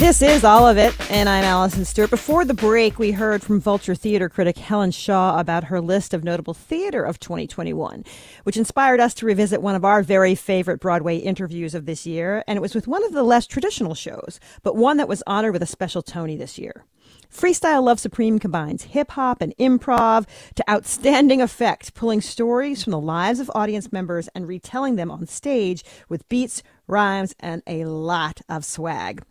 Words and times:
This 0.00 0.22
is 0.22 0.44
all 0.44 0.66
of 0.66 0.78
it, 0.78 0.98
and 1.10 1.28
I'm 1.28 1.44
Alison 1.44 1.84
Stewart. 1.84 2.08
Before 2.08 2.46
the 2.46 2.54
break, 2.54 2.98
we 2.98 3.10
heard 3.12 3.42
from 3.42 3.60
Vulture 3.60 3.94
theater 3.94 4.30
critic 4.30 4.56
Helen 4.56 4.92
Shaw 4.92 5.38
about 5.38 5.64
her 5.64 5.78
list 5.78 6.14
of 6.14 6.24
notable 6.24 6.54
theater 6.54 7.04
of 7.04 7.20
2021, 7.20 8.04
which 8.44 8.56
inspired 8.56 8.98
us 8.98 9.12
to 9.12 9.26
revisit 9.26 9.60
one 9.60 9.74
of 9.74 9.84
our 9.84 10.02
very 10.02 10.34
favorite 10.34 10.80
Broadway 10.80 11.18
interviews 11.18 11.74
of 11.74 11.84
this 11.84 12.06
year, 12.06 12.42
and 12.48 12.56
it 12.56 12.62
was 12.62 12.74
with 12.74 12.88
one 12.88 13.04
of 13.04 13.12
the 13.12 13.22
less 13.22 13.46
traditional 13.46 13.94
shows, 13.94 14.40
but 14.62 14.74
one 14.74 14.96
that 14.96 15.06
was 15.06 15.22
honored 15.26 15.52
with 15.52 15.62
a 15.62 15.66
special 15.66 16.00
Tony 16.00 16.34
this 16.34 16.56
year. 16.58 16.86
Freestyle 17.30 17.82
Love 17.82 18.00
Supreme 18.00 18.38
combines 18.38 18.84
hip 18.84 19.10
hop 19.12 19.42
and 19.42 19.54
improv 19.58 20.26
to 20.54 20.70
outstanding 20.70 21.42
effect, 21.42 21.92
pulling 21.92 22.22
stories 22.22 22.82
from 22.82 22.92
the 22.92 22.98
lives 22.98 23.38
of 23.38 23.50
audience 23.54 23.92
members 23.92 24.28
and 24.34 24.48
retelling 24.48 24.96
them 24.96 25.10
on 25.10 25.26
stage 25.26 25.84
with 26.08 26.28
beats, 26.30 26.62
rhymes, 26.86 27.34
and 27.38 27.62
a 27.66 27.84
lot 27.84 28.40
of 28.48 28.64
swag. 28.64 29.22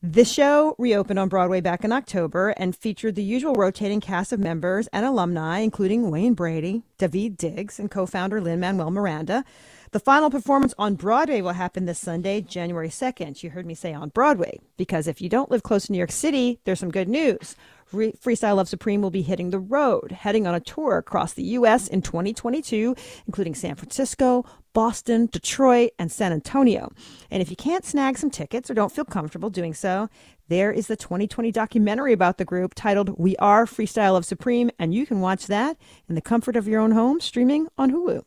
The 0.00 0.24
show 0.24 0.76
reopened 0.78 1.18
on 1.18 1.28
Broadway 1.28 1.60
back 1.60 1.82
in 1.82 1.90
October 1.90 2.50
and 2.50 2.76
featured 2.76 3.16
the 3.16 3.22
usual 3.24 3.54
rotating 3.54 4.00
cast 4.00 4.32
of 4.32 4.38
members 4.38 4.86
and 4.92 5.04
alumni, 5.04 5.58
including 5.58 6.08
Wayne 6.08 6.34
Brady, 6.34 6.84
Daveed 7.00 7.36
Diggs, 7.36 7.80
and 7.80 7.90
co 7.90 8.06
founder 8.06 8.40
Lin 8.40 8.60
Manuel 8.60 8.92
Miranda. 8.92 9.44
The 9.90 9.98
final 9.98 10.30
performance 10.30 10.72
on 10.78 10.94
Broadway 10.94 11.40
will 11.40 11.54
happen 11.54 11.86
this 11.86 11.98
Sunday, 11.98 12.42
January 12.42 12.90
2nd. 12.90 13.42
You 13.42 13.50
heard 13.50 13.66
me 13.66 13.74
say 13.74 13.92
on 13.92 14.10
Broadway, 14.10 14.60
because 14.76 15.08
if 15.08 15.20
you 15.20 15.28
don't 15.28 15.50
live 15.50 15.64
close 15.64 15.86
to 15.86 15.92
New 15.92 15.98
York 15.98 16.12
City, 16.12 16.60
there's 16.62 16.78
some 16.78 16.92
good 16.92 17.08
news. 17.08 17.56
Freestyle 17.92 18.56
Love 18.56 18.68
Supreme 18.68 19.02
will 19.02 19.10
be 19.10 19.22
hitting 19.22 19.50
the 19.50 19.58
road, 19.58 20.12
heading 20.12 20.46
on 20.46 20.54
a 20.54 20.60
tour 20.60 20.98
across 20.98 21.32
the 21.32 21.42
U.S. 21.42 21.88
in 21.88 22.02
2022, 22.02 22.94
including 23.26 23.56
San 23.56 23.74
Francisco, 23.74 24.44
Boston, 24.72 25.26
Detroit, 25.26 25.90
and 25.98 26.10
San 26.10 26.32
Antonio. 26.32 26.90
And 27.30 27.42
if 27.42 27.50
you 27.50 27.56
can't 27.56 27.84
snag 27.84 28.18
some 28.18 28.30
tickets 28.30 28.70
or 28.70 28.74
don't 28.74 28.92
feel 28.92 29.04
comfortable 29.04 29.50
doing 29.50 29.74
so, 29.74 30.08
there 30.48 30.72
is 30.72 30.86
the 30.86 30.96
2020 30.96 31.52
documentary 31.52 32.12
about 32.12 32.38
the 32.38 32.44
group 32.44 32.74
titled 32.74 33.18
We 33.18 33.36
Are 33.36 33.66
Freestyle 33.66 34.12
Love 34.12 34.24
Supreme, 34.24 34.70
and 34.78 34.94
you 34.94 35.06
can 35.06 35.20
watch 35.20 35.46
that 35.46 35.76
in 36.08 36.14
the 36.14 36.20
comfort 36.20 36.56
of 36.56 36.66
your 36.66 36.80
own 36.80 36.92
home 36.92 37.20
streaming 37.20 37.68
on 37.76 37.90
Hulu. 37.90 38.22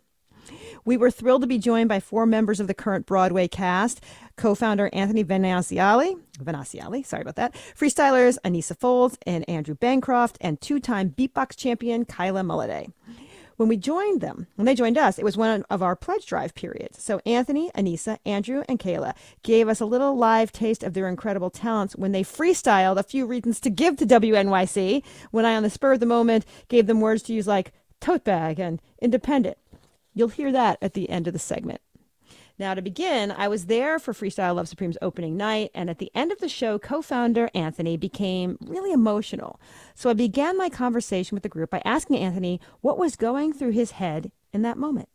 We 0.85 0.97
were 0.97 1.11
thrilled 1.11 1.41
to 1.41 1.47
be 1.47 1.59
joined 1.59 1.89
by 1.89 1.99
four 1.99 2.25
members 2.25 2.59
of 2.59 2.67
the 2.67 2.73
current 2.73 3.05
Broadway 3.05 3.47
cast 3.47 4.03
co-founder 4.37 4.89
Anthony 4.93 5.23
Veneziale, 5.23 6.19
Veneziale, 6.39 7.05
sorry 7.05 7.21
about 7.21 7.35
that, 7.35 7.53
freestylers 7.77 8.37
Aneesa 8.43 8.77
Folds 8.77 9.17
and 9.27 9.47
Andrew 9.47 9.75
Bancroft, 9.75 10.37
and 10.41 10.59
two-time 10.59 11.11
beatbox 11.11 11.55
champion 11.55 12.05
Kaila 12.05 12.43
Mullady. 12.43 12.91
When 13.61 13.69
we 13.69 13.77
joined 13.77 14.21
them, 14.21 14.47
when 14.55 14.65
they 14.65 14.73
joined 14.73 14.97
us, 14.97 15.19
it 15.19 15.23
was 15.23 15.37
one 15.37 15.63
of 15.69 15.83
our 15.83 15.95
pledge 15.95 16.25
drive 16.25 16.55
periods. 16.55 16.99
So 16.99 17.21
Anthony, 17.27 17.69
Aneesa, 17.75 18.17
Andrew, 18.25 18.63
and 18.67 18.79
Kaila 18.79 19.13
gave 19.43 19.69
us 19.69 19.79
a 19.79 19.85
little 19.85 20.17
live 20.17 20.51
taste 20.51 20.81
of 20.81 20.95
their 20.95 21.07
incredible 21.07 21.51
talents 21.51 21.95
when 21.95 22.11
they 22.11 22.23
freestyled 22.23 22.97
a 22.97 23.03
few 23.03 23.27
reasons 23.27 23.59
to 23.59 23.69
give 23.69 23.97
to 23.97 24.07
WNYC. 24.07 25.03
When 25.29 25.45
I, 25.45 25.55
on 25.55 25.61
the 25.61 25.69
spur 25.69 25.93
of 25.93 25.99
the 25.99 26.07
moment, 26.07 26.43
gave 26.69 26.87
them 26.87 27.01
words 27.01 27.21
to 27.21 27.33
use 27.33 27.45
like 27.45 27.71
tote 27.99 28.23
bag 28.23 28.59
and 28.59 28.81
independent. 28.99 29.59
You'll 30.15 30.29
hear 30.29 30.51
that 30.51 30.79
at 30.81 30.95
the 30.95 31.07
end 31.11 31.27
of 31.27 31.33
the 31.33 31.37
segment. 31.37 31.81
Now, 32.61 32.75
to 32.75 32.81
begin, 32.83 33.31
I 33.31 33.47
was 33.47 33.65
there 33.65 33.97
for 33.97 34.13
Freestyle 34.13 34.55
Love 34.55 34.67
Supreme's 34.67 34.95
opening 35.01 35.35
night, 35.35 35.71
and 35.73 35.89
at 35.89 35.97
the 35.97 36.11
end 36.13 36.31
of 36.31 36.37
the 36.37 36.47
show, 36.47 36.77
co 36.77 37.01
founder 37.01 37.49
Anthony 37.55 37.97
became 37.97 38.59
really 38.61 38.91
emotional. 38.91 39.59
So 39.95 40.11
I 40.11 40.13
began 40.13 40.59
my 40.59 40.69
conversation 40.69 41.35
with 41.35 41.41
the 41.41 41.49
group 41.49 41.71
by 41.71 41.81
asking 41.83 42.19
Anthony 42.19 42.61
what 42.81 42.99
was 42.99 43.15
going 43.15 43.51
through 43.51 43.71
his 43.71 43.91
head 43.93 44.31
in 44.53 44.61
that 44.61 44.77
moment. 44.77 45.09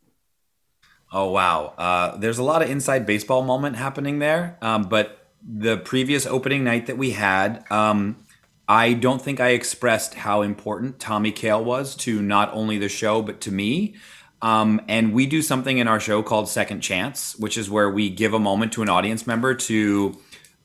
Oh, 1.13 1.31
wow. 1.31 1.73
Uh, 1.77 2.17
there's 2.17 2.37
a 2.37 2.43
lot 2.43 2.61
of 2.61 2.69
inside 2.69 3.05
baseball 3.05 3.43
moment 3.43 3.77
happening 3.77 4.19
there. 4.19 4.57
Um, 4.61 4.83
but 4.83 5.29
the 5.41 5.77
previous 5.77 6.25
opening 6.25 6.65
night 6.65 6.87
that 6.87 6.97
we 6.97 7.11
had, 7.11 7.63
um, 7.71 8.17
I 8.67 8.91
don't 8.91 9.21
think 9.21 9.39
I 9.39 9.51
expressed 9.51 10.15
how 10.15 10.41
important 10.41 10.99
Tommy 10.99 11.31
Kail 11.31 11.63
was 11.63 11.95
to 11.95 12.21
not 12.21 12.51
only 12.51 12.77
the 12.77 12.89
show, 12.89 13.21
but 13.21 13.39
to 13.39 13.53
me. 13.53 13.95
Um, 14.41 14.81
and 14.87 15.13
we 15.13 15.25
do 15.25 15.41
something 15.41 15.77
in 15.77 15.87
our 15.87 15.99
show 15.99 16.21
called 16.21 16.47
Second 16.47 16.81
Chance, 16.81 17.37
which 17.37 17.57
is 17.57 17.69
where 17.69 17.89
we 17.89 18.09
give 18.09 18.33
a 18.33 18.39
moment 18.39 18.73
to 18.73 18.83
an 18.83 18.89
audience 18.89 19.25
member 19.25 19.55
to 19.55 20.17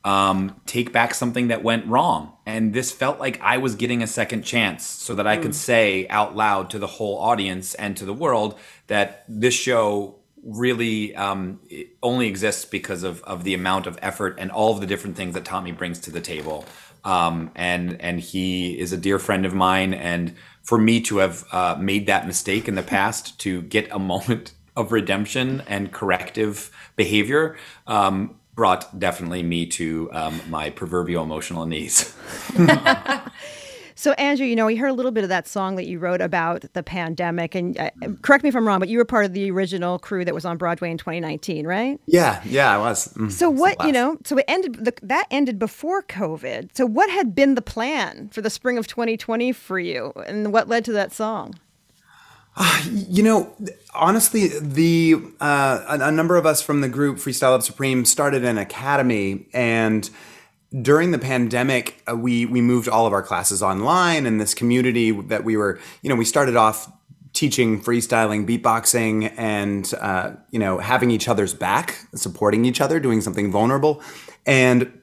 um, 0.03 0.59
take 0.65 0.91
back 0.91 1.13
something 1.13 1.47
that 1.47 1.63
went 1.63 1.85
wrong. 1.87 2.33
And 2.45 2.73
this 2.73 2.91
felt 2.91 3.19
like 3.19 3.39
I 3.41 3.57
was 3.57 3.75
getting 3.75 4.03
a 4.03 4.07
second 4.07 4.43
chance 4.43 4.85
so 4.85 5.15
that 5.15 5.25
I 5.25 5.37
could 5.37 5.47
hmm. 5.47 5.51
say 5.51 6.07
out 6.09 6.35
loud 6.35 6.69
to 6.71 6.79
the 6.79 6.87
whole 6.87 7.17
audience 7.17 7.73
and 7.75 7.95
to 7.97 8.05
the 8.05 8.13
world 8.13 8.59
that 8.87 9.23
this 9.27 9.53
show 9.53 10.19
really 10.43 11.15
um, 11.15 11.61
only 12.01 12.27
exists 12.27 12.65
because 12.65 13.03
of, 13.03 13.23
of 13.23 13.45
the 13.45 13.53
amount 13.53 13.87
of 13.87 13.97
effort 14.01 14.35
and 14.37 14.51
all 14.51 14.73
of 14.73 14.81
the 14.81 14.87
different 14.87 15.15
things 15.15 15.33
that 15.35 15.45
Tommy 15.45 15.71
brings 15.71 15.99
to 15.99 16.11
the 16.11 16.21
table. 16.21 16.65
Um, 17.05 17.51
and 17.55 17.99
and 17.99 18.19
he 18.19 18.79
is 18.79 18.93
a 18.93 18.97
dear 18.97 19.19
friend 19.19 19.45
of 19.45 19.53
mine 19.53 19.93
and 19.93 20.35
for 20.63 20.77
me 20.77 21.01
to 21.01 21.17
have 21.17 21.45
uh, 21.51 21.75
made 21.79 22.07
that 22.07 22.25
mistake 22.25 22.67
in 22.67 22.75
the 22.75 22.83
past 22.83 23.39
to 23.41 23.61
get 23.63 23.87
a 23.91 23.99
moment 24.13 24.53
of 24.75 24.91
redemption 24.91 25.61
and 25.67 25.91
corrective 25.91 26.71
behavior 26.95 27.55
um, 27.85 28.35
brought 28.55 28.99
definitely 28.99 29.43
me 29.43 29.65
to 29.65 30.09
um, 30.13 30.41
my 30.49 30.69
proverbial 30.69 31.23
emotional 31.23 31.65
knees. 31.65 32.15
So, 34.03 34.11
Andrew, 34.17 34.45
you 34.45 34.57
know, 34.57 34.65
we 34.65 34.75
heard 34.75 34.89
a 34.89 34.93
little 34.93 35.13
bit 35.13 35.23
of 35.23 35.29
that 35.29 35.47
song 35.47 35.77
that 35.77 35.87
you 35.87 35.97
wrote 35.97 36.19
about 36.19 36.65
the 36.73 36.83
pandemic, 36.83 37.55
and 37.55 37.79
uh, 37.79 37.89
correct 38.21 38.43
me 38.43 38.49
if 38.49 38.55
I'm 38.57 38.67
wrong, 38.67 38.79
but 38.79 38.89
you 38.89 38.97
were 38.97 39.05
part 39.05 39.23
of 39.23 39.31
the 39.31 39.49
original 39.49 39.97
crew 39.97 40.25
that 40.25 40.33
was 40.33 40.43
on 40.43 40.57
Broadway 40.57 40.91
in 40.91 40.97
2019, 40.97 41.65
right? 41.65 42.01
Yeah, 42.05 42.41
yeah, 42.43 42.75
I 42.75 42.77
was. 42.79 43.13
Mm, 43.13 43.31
so, 43.31 43.49
what 43.49 43.81
you 43.85 43.93
know, 43.93 44.17
so 44.25 44.37
it 44.39 44.43
ended. 44.49 44.83
The, 44.83 44.93
that 45.03 45.27
ended 45.31 45.57
before 45.57 46.03
COVID. 46.03 46.75
So, 46.75 46.85
what 46.85 47.09
had 47.11 47.33
been 47.33 47.55
the 47.55 47.61
plan 47.61 48.27
for 48.27 48.41
the 48.41 48.49
spring 48.49 48.77
of 48.77 48.87
2020 48.87 49.53
for 49.53 49.79
you, 49.79 50.11
and 50.27 50.51
what 50.51 50.67
led 50.67 50.83
to 50.83 50.91
that 50.91 51.13
song? 51.13 51.57
Uh, 52.57 52.83
you 52.91 53.23
know, 53.23 53.55
honestly, 53.95 54.49
the 54.59 55.15
uh, 55.39 55.85
a, 55.87 56.09
a 56.09 56.11
number 56.11 56.35
of 56.35 56.45
us 56.45 56.61
from 56.61 56.81
the 56.81 56.89
group 56.89 57.19
Freestyle 57.19 57.51
Love 57.51 57.63
Supreme 57.63 58.03
started 58.03 58.43
an 58.43 58.57
academy 58.57 59.45
and 59.53 60.09
during 60.81 61.11
the 61.11 61.19
pandemic, 61.19 62.01
uh, 62.09 62.15
we 62.15 62.45
we 62.45 62.61
moved 62.61 62.87
all 62.89 63.05
of 63.05 63.13
our 63.13 63.21
classes 63.21 63.61
online, 63.61 64.25
and 64.25 64.41
this 64.41 64.53
community 64.53 65.11
that 65.11 65.43
we 65.43 65.55
were, 65.55 65.79
you 66.01 66.09
know, 66.09 66.15
we 66.15 66.25
started 66.25 66.55
off 66.55 66.91
teaching 67.33 67.81
freestyling, 67.81 68.47
beatboxing, 68.47 69.33
and 69.37 69.93
uh, 70.01 70.31
you 70.49 70.59
know, 70.59 70.79
having 70.79 71.11
each 71.11 71.27
other's 71.27 71.53
back, 71.53 71.99
supporting 72.15 72.65
each 72.65 72.81
other, 72.81 72.99
doing 72.99 73.21
something 73.21 73.51
vulnerable, 73.51 74.01
and 74.45 74.99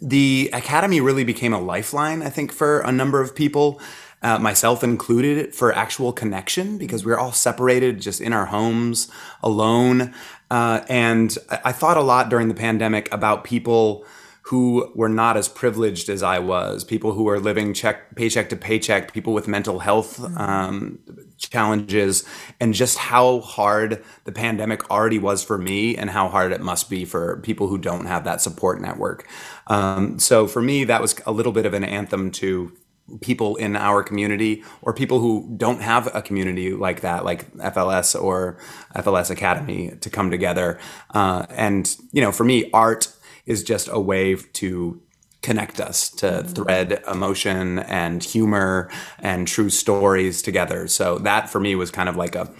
the 0.00 0.50
academy 0.52 1.00
really 1.00 1.24
became 1.24 1.52
a 1.52 1.60
lifeline, 1.60 2.22
I 2.22 2.28
think, 2.28 2.52
for 2.52 2.80
a 2.80 2.92
number 2.92 3.20
of 3.20 3.34
people. 3.34 3.80
Uh, 4.20 4.36
myself 4.36 4.82
included, 4.82 5.54
for 5.54 5.72
actual 5.72 6.12
connection 6.12 6.76
because 6.76 7.04
we're 7.04 7.16
all 7.16 7.30
separated 7.30 8.00
just 8.00 8.20
in 8.20 8.32
our 8.32 8.46
homes 8.46 9.08
alone. 9.44 10.12
Uh, 10.50 10.80
and 10.88 11.38
I, 11.48 11.60
I 11.66 11.72
thought 11.72 11.96
a 11.96 12.02
lot 12.02 12.28
during 12.28 12.48
the 12.48 12.54
pandemic 12.54 13.08
about 13.14 13.44
people 13.44 14.04
who 14.48 14.90
were 14.94 15.10
not 15.10 15.36
as 15.36 15.46
privileged 15.46 16.08
as 16.08 16.22
I 16.22 16.38
was, 16.38 16.82
people 16.82 17.12
who 17.12 17.24
were 17.24 17.38
living 17.38 17.74
check 17.74 18.14
paycheck 18.16 18.48
to 18.48 18.56
paycheck, 18.56 19.12
people 19.12 19.34
with 19.34 19.46
mental 19.46 19.78
health 19.78 20.16
mm-hmm. 20.16 20.38
um, 20.38 20.98
challenges, 21.36 22.24
and 22.58 22.72
just 22.72 22.96
how 22.96 23.40
hard 23.40 24.02
the 24.24 24.32
pandemic 24.32 24.90
already 24.90 25.18
was 25.18 25.44
for 25.44 25.58
me, 25.58 25.98
and 25.98 26.08
how 26.08 26.28
hard 26.28 26.52
it 26.52 26.62
must 26.62 26.88
be 26.88 27.04
for 27.04 27.36
people 27.42 27.68
who 27.68 27.76
don't 27.76 28.06
have 28.06 28.24
that 28.24 28.40
support 28.40 28.80
network. 28.80 29.28
Um, 29.66 30.18
so 30.18 30.46
for 30.46 30.62
me, 30.62 30.84
that 30.84 31.02
was 31.02 31.14
a 31.26 31.30
little 31.32 31.52
bit 31.52 31.66
of 31.66 31.74
an 31.74 31.84
anthem 31.84 32.30
to 32.30 32.72
people 33.20 33.56
in 33.56 33.76
our 33.76 34.02
community 34.02 34.64
or 34.80 34.94
people 34.94 35.20
who 35.20 35.52
don't 35.58 35.82
have 35.82 36.14
a 36.14 36.22
community 36.22 36.72
like 36.72 37.02
that, 37.02 37.22
like 37.22 37.52
FLS 37.56 38.18
or 38.18 38.58
FLS 38.96 39.30
Academy, 39.30 39.92
to 40.00 40.08
come 40.08 40.30
together. 40.30 40.78
Uh, 41.10 41.44
and 41.50 41.94
you 42.12 42.22
know, 42.22 42.32
for 42.32 42.44
me, 42.44 42.70
art 42.72 43.12
is 43.48 43.64
just 43.64 43.88
a 43.90 43.98
way 43.98 44.36
to 44.36 45.02
connect 45.42 45.80
us 45.80 46.08
to 46.10 46.26
mm-hmm. 46.26 46.48
thread 46.48 47.02
emotion 47.10 47.78
and 47.80 48.22
humor 48.22 48.90
and 49.18 49.48
true 49.48 49.70
stories 49.70 50.42
together. 50.42 50.86
So 50.88 51.18
that 51.18 51.48
for 51.48 51.60
me 51.60 51.74
was 51.74 51.90
kind 51.90 52.08
of 52.08 52.16
like 52.16 52.34
a, 52.34 52.52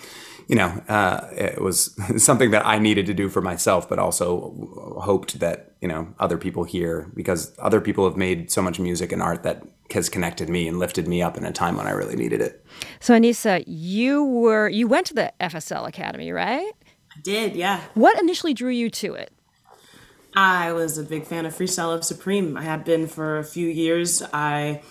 you 0.46 0.56
know, 0.56 0.68
uh, 0.88 1.28
it 1.32 1.60
was 1.60 1.94
something 2.22 2.50
that 2.52 2.64
I 2.66 2.78
needed 2.78 3.06
to 3.06 3.14
do 3.14 3.28
for 3.28 3.42
myself, 3.42 3.88
but 3.88 3.98
also 3.98 4.96
hoped 5.02 5.40
that, 5.40 5.72
you 5.80 5.88
know, 5.88 6.08
other 6.18 6.38
people 6.38 6.64
hear 6.64 7.10
because 7.14 7.52
other 7.58 7.80
people 7.80 8.08
have 8.08 8.16
made 8.16 8.50
so 8.50 8.62
much 8.62 8.80
music 8.80 9.12
and 9.12 9.22
art 9.22 9.42
that 9.42 9.62
has 9.90 10.08
connected 10.08 10.48
me 10.48 10.68
and 10.68 10.78
lifted 10.78 11.08
me 11.08 11.22
up 11.22 11.36
in 11.36 11.44
a 11.44 11.52
time 11.52 11.76
when 11.76 11.86
I 11.86 11.90
really 11.90 12.16
needed 12.16 12.40
it. 12.40 12.64
So 13.00 13.14
Aneesa, 13.14 13.64
you 13.66 14.24
were, 14.24 14.68
you 14.68 14.86
went 14.86 15.06
to 15.08 15.14
the 15.14 15.32
FSL 15.40 15.86
Academy, 15.88 16.30
right? 16.30 16.72
I 17.16 17.20
did, 17.22 17.56
yeah. 17.56 17.80
What 17.94 18.20
initially 18.20 18.54
drew 18.54 18.70
you 18.70 18.90
to 18.90 19.14
it? 19.14 19.32
I 20.40 20.72
was 20.72 20.98
a 20.98 21.02
big 21.02 21.26
fan 21.26 21.46
of 21.46 21.54
Freestyle 21.56 21.88
Love 21.88 22.04
Supreme. 22.04 22.56
I 22.56 22.62
had 22.62 22.84
been 22.84 23.08
for 23.08 23.38
a 23.38 23.44
few 23.44 23.66
years. 23.66 24.22
I 24.32 24.82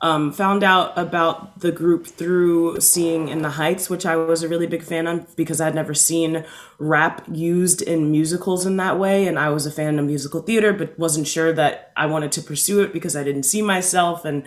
um, 0.00 0.30
found 0.30 0.62
out 0.62 0.96
about 0.96 1.58
the 1.58 1.72
group 1.72 2.06
through 2.06 2.78
seeing 2.78 3.26
In 3.26 3.42
the 3.42 3.50
Heights, 3.50 3.90
which 3.90 4.06
I 4.06 4.14
was 4.14 4.44
a 4.44 4.48
really 4.48 4.68
big 4.68 4.84
fan 4.84 5.08
of 5.08 5.34
because 5.34 5.60
I'd 5.60 5.74
never 5.74 5.92
seen 5.92 6.44
rap 6.78 7.24
used 7.28 7.82
in 7.82 8.12
musicals 8.12 8.64
in 8.64 8.76
that 8.76 8.96
way. 8.96 9.26
And 9.26 9.40
I 9.40 9.48
was 9.48 9.66
a 9.66 9.72
fan 9.72 9.98
of 9.98 10.06
musical 10.06 10.40
theater, 10.40 10.72
but 10.72 10.96
wasn't 10.96 11.26
sure 11.26 11.52
that 11.52 11.92
I 11.96 12.06
wanted 12.06 12.30
to 12.32 12.40
pursue 12.40 12.80
it 12.80 12.92
because 12.92 13.16
I 13.16 13.24
didn't 13.24 13.42
see 13.42 13.60
myself 13.60 14.24
and 14.24 14.44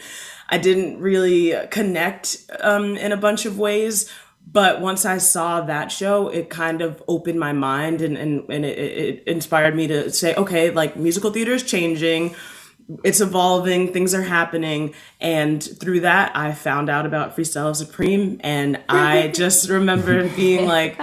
I 0.47 0.57
didn't 0.57 1.01
really 1.01 1.53
connect 1.69 2.49
um, 2.61 2.95
in 2.95 3.11
a 3.11 3.17
bunch 3.17 3.45
of 3.45 3.59
ways. 3.59 4.09
But 4.51 4.79
once 4.79 5.05
I 5.05 5.17
saw 5.17 5.61
that 5.61 5.91
show, 5.91 6.29
it 6.29 6.49
kind 6.49 6.81
of 6.81 7.03
opened 7.07 7.39
my 7.39 7.51
mind 7.51 8.01
and, 8.01 8.17
and, 8.17 8.45
and 8.49 8.63
it, 8.63 8.77
it 8.77 9.23
inspired 9.27 9.75
me 9.75 9.87
to 9.87 10.11
say, 10.11 10.35
okay, 10.35 10.71
like 10.71 10.95
musical 10.95 11.31
theater 11.31 11.53
is 11.53 11.63
changing 11.63 12.35
it's 13.03 13.19
evolving, 13.19 13.93
things 13.93 14.13
are 14.13 14.21
happening. 14.21 14.93
And 15.19 15.63
through 15.63 16.01
that, 16.01 16.35
I 16.35 16.53
found 16.53 16.89
out 16.89 17.05
about 17.05 17.35
Freestyle 17.35 17.75
Supreme. 17.75 18.39
And 18.43 18.81
I 18.87 19.27
just 19.33 19.69
remember 19.69 20.29
being 20.35 20.65
like, 20.67 20.97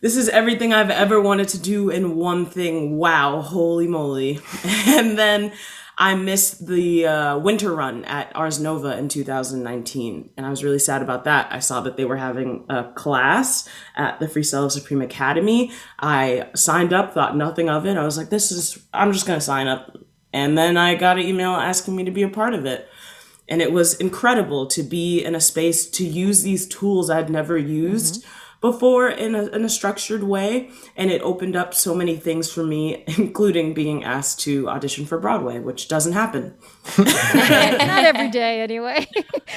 this 0.00 0.16
is 0.16 0.28
everything 0.28 0.72
I've 0.72 0.90
ever 0.90 1.20
wanted 1.20 1.48
to 1.48 1.58
do 1.58 1.90
in 1.90 2.16
one 2.16 2.46
thing. 2.46 2.96
Wow, 2.96 3.40
holy 3.40 3.88
moly. 3.88 4.40
And 4.88 5.18
then 5.18 5.52
I 6.00 6.14
missed 6.14 6.66
the 6.66 7.06
uh, 7.06 7.38
winter 7.38 7.74
run 7.74 8.04
at 8.04 8.34
Ars 8.36 8.60
Nova 8.60 8.96
in 8.96 9.08
2019. 9.08 10.30
And 10.36 10.46
I 10.46 10.50
was 10.50 10.62
really 10.62 10.78
sad 10.78 11.02
about 11.02 11.24
that. 11.24 11.48
I 11.50 11.58
saw 11.58 11.80
that 11.80 11.96
they 11.96 12.04
were 12.04 12.16
having 12.16 12.64
a 12.68 12.84
class 12.92 13.68
at 13.96 14.20
the 14.20 14.26
Freestyle 14.26 14.70
Supreme 14.70 15.02
Academy. 15.02 15.72
I 15.98 16.50
signed 16.54 16.92
up, 16.92 17.14
thought 17.14 17.36
nothing 17.36 17.68
of 17.68 17.84
it. 17.84 17.96
I 17.96 18.04
was 18.04 18.16
like, 18.16 18.30
this 18.30 18.52
is, 18.52 18.78
I'm 18.94 19.12
just 19.12 19.26
going 19.26 19.40
to 19.40 19.44
sign 19.44 19.66
up 19.66 19.96
and 20.32 20.56
then 20.56 20.76
I 20.76 20.94
got 20.94 21.18
an 21.18 21.24
email 21.24 21.50
asking 21.50 21.96
me 21.96 22.04
to 22.04 22.10
be 22.10 22.22
a 22.22 22.28
part 22.28 22.54
of 22.54 22.66
it. 22.66 22.88
And 23.48 23.62
it 23.62 23.72
was 23.72 23.94
incredible 23.94 24.66
to 24.68 24.82
be 24.82 25.24
in 25.24 25.34
a 25.34 25.40
space 25.40 25.88
to 25.90 26.04
use 26.04 26.42
these 26.42 26.66
tools 26.68 27.08
I'd 27.08 27.30
never 27.30 27.56
used 27.56 28.22
mm-hmm. 28.22 28.30
Before 28.60 29.08
in 29.08 29.34
a, 29.34 29.46
in 29.46 29.64
a 29.64 29.68
structured 29.68 30.24
way. 30.24 30.70
And 30.96 31.10
it 31.10 31.22
opened 31.22 31.54
up 31.54 31.74
so 31.74 31.94
many 31.94 32.16
things 32.16 32.50
for 32.50 32.64
me, 32.64 33.04
including 33.18 33.74
being 33.74 34.04
asked 34.04 34.40
to 34.40 34.68
audition 34.68 35.06
for 35.06 35.18
Broadway, 35.18 35.58
which 35.60 35.88
doesn't 35.88 36.12
happen. 36.12 36.54
Not 36.98 38.04
every 38.04 38.30
day, 38.32 38.60
anyway. 38.60 39.06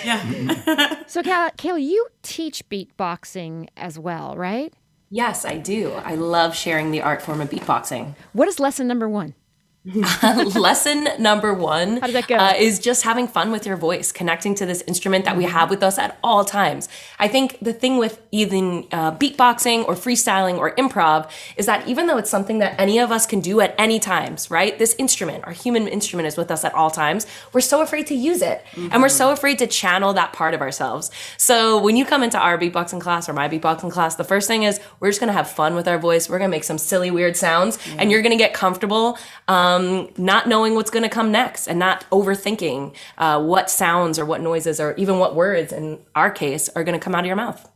yeah. 0.06 1.03
so, 1.07 1.21
Kaila, 1.21 1.81
you 1.81 2.07
teach 2.21 2.68
beatboxing 2.69 3.69
as 3.75 3.98
well, 3.98 4.36
right? 4.36 4.74
Yes, 5.09 5.44
I 5.44 5.57
do. 5.57 5.92
I 5.92 6.15
love 6.15 6.56
sharing 6.56 6.92
the 6.92 7.01
art 7.01 7.21
form 7.21 7.42
of 7.42 7.50
beatboxing. 7.50 8.15
What 8.31 8.47
is 8.47 8.59
lesson 8.62 8.88
number 8.88 9.09
one? 9.09 9.36
lesson 10.56 11.07
number 11.18 11.56
one 11.56 11.98
How 11.98 12.06
did 12.06 12.16
that 12.16 12.28
go? 12.28 12.36
Uh, 12.36 12.54
is 12.56 12.78
just 12.78 13.01
having 13.01 13.28
fun 13.28 13.51
with 13.51 13.66
your 13.66 13.75
voice, 13.75 14.12
connecting 14.12 14.54
to 14.56 14.66
this 14.68 14.83
instrument 14.83 15.25
that 15.25 15.36
we 15.36 15.45
have 15.45 15.72
with 15.72 15.81
us 15.81 15.98
at 15.98 16.19
all 16.24 16.45
times. 16.45 16.88
I 17.18 17.28
think 17.28 17.57
the 17.63 17.74
thing 17.74 17.98
with 17.98 18.22
even 18.31 18.86
uh, 18.92 19.13
beatboxing 19.13 19.88
or 19.88 19.95
freestyling 19.95 20.60
or 20.60 20.75
improv 20.75 21.31
is 21.57 21.66
that 21.66 21.88
even 21.88 22.06
though 22.06 22.19
it's 22.19 22.30
something 22.30 22.60
that 22.60 22.80
any 22.80 23.00
of 23.00 23.12
us 23.12 23.25
can 23.25 23.39
do 23.39 23.60
at 23.60 23.74
any 23.80 24.00
times, 24.00 24.51
right? 24.51 24.78
This 24.78 24.94
instrument, 25.00 25.45
our 25.48 25.51
human 25.51 25.88
instrument, 25.88 26.28
is 26.28 26.38
with 26.38 26.51
us 26.51 26.63
at 26.63 26.75
all 26.75 26.92
times. 26.92 27.25
We're 27.51 27.62
so 27.62 27.81
afraid 27.81 28.06
to 28.07 28.13
use 28.13 28.44
it, 28.44 28.63
mm-hmm. 28.74 28.89
and 28.92 29.01
we're 29.01 29.10
so 29.10 29.31
afraid 29.31 29.57
to 29.60 29.68
channel 29.68 30.13
that 30.13 30.31
part 30.31 30.54
of 30.54 30.62
ourselves. 30.62 31.10
So 31.38 31.81
when 31.81 31.95
you 31.98 32.06
come 32.06 32.22
into 32.22 32.38
our 32.38 32.56
beatboxing 32.60 33.01
class 33.01 33.28
or 33.28 33.33
my 33.33 33.50
beatboxing 33.50 33.92
class, 33.92 34.13
the 34.13 34.24
first 34.24 34.48
thing 34.48 34.62
is 34.62 34.80
we're 35.00 35.10
just 35.10 35.19
gonna 35.19 35.33
have 35.33 35.50
fun 35.50 35.74
with 35.74 35.88
our 35.88 35.98
voice. 35.98 36.30
We're 36.30 36.38
gonna 36.38 36.50
make 36.50 36.66
some 36.66 36.78
silly, 36.78 37.10
weird 37.10 37.36
sounds, 37.36 37.80
mm-hmm. 37.80 38.00
and 38.00 38.12
you're 38.12 38.22
gonna 38.22 38.36
get 38.36 38.54
comfortable. 38.54 39.18
Um, 39.48 39.70
um, 39.75 40.09
not 40.18 40.47
knowing 40.47 40.75
what's 40.75 40.91
going 40.91 41.03
to 41.03 41.09
come 41.09 41.31
next 41.31 41.68
and 41.68 41.79
not 41.79 42.06
overthinking 42.12 42.95
uh, 43.18 43.41
what 43.41 43.69
sounds 43.69 44.19
or 44.19 44.25
what 44.25 44.41
noises 44.41 44.79
or 44.79 44.94
even 44.95 45.19
what 45.19 45.35
words, 45.35 45.71
in 45.71 46.00
our 46.15 46.31
case, 46.31 46.69
are 46.69 46.83
going 46.83 46.97
to 46.97 47.03
come 47.03 47.15
out 47.15 47.21
of 47.21 47.27
your 47.27 47.35
mouth. 47.35 47.69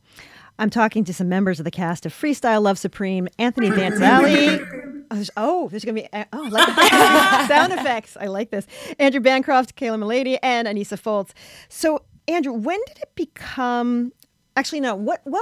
I'm 0.57 0.69
talking 0.69 1.03
to 1.05 1.13
some 1.13 1.27
members 1.27 1.59
of 1.59 1.65
the 1.65 1.71
cast 1.71 2.05
of 2.05 2.13
Freestyle 2.13 2.61
Love 2.61 2.77
Supreme, 2.77 3.27
Anthony 3.37 3.69
Veneziale. 3.69 4.91
Oh, 5.37 5.69
there's 5.69 5.85
going 5.85 5.95
to 5.95 6.01
be, 6.01 6.09
oh, 6.33 6.47
like 6.51 6.67
sound 7.47 7.71
effects. 7.71 8.17
I 8.19 8.25
like 8.25 8.49
this. 8.49 8.67
Andrew 8.99 9.21
Bancroft, 9.21 9.77
Kaila 9.77 9.97
Mullady, 9.97 10.37
and 10.41 10.67
Aneesa 10.67 10.99
Folds. 10.99 11.33
So, 11.69 12.03
Andrew, 12.27 12.51
when 12.51 12.79
did 12.87 12.97
it 12.97 13.11
become, 13.15 14.11
actually, 14.57 14.81
no, 14.81 14.95
what, 14.95 15.21
when, 15.23 15.41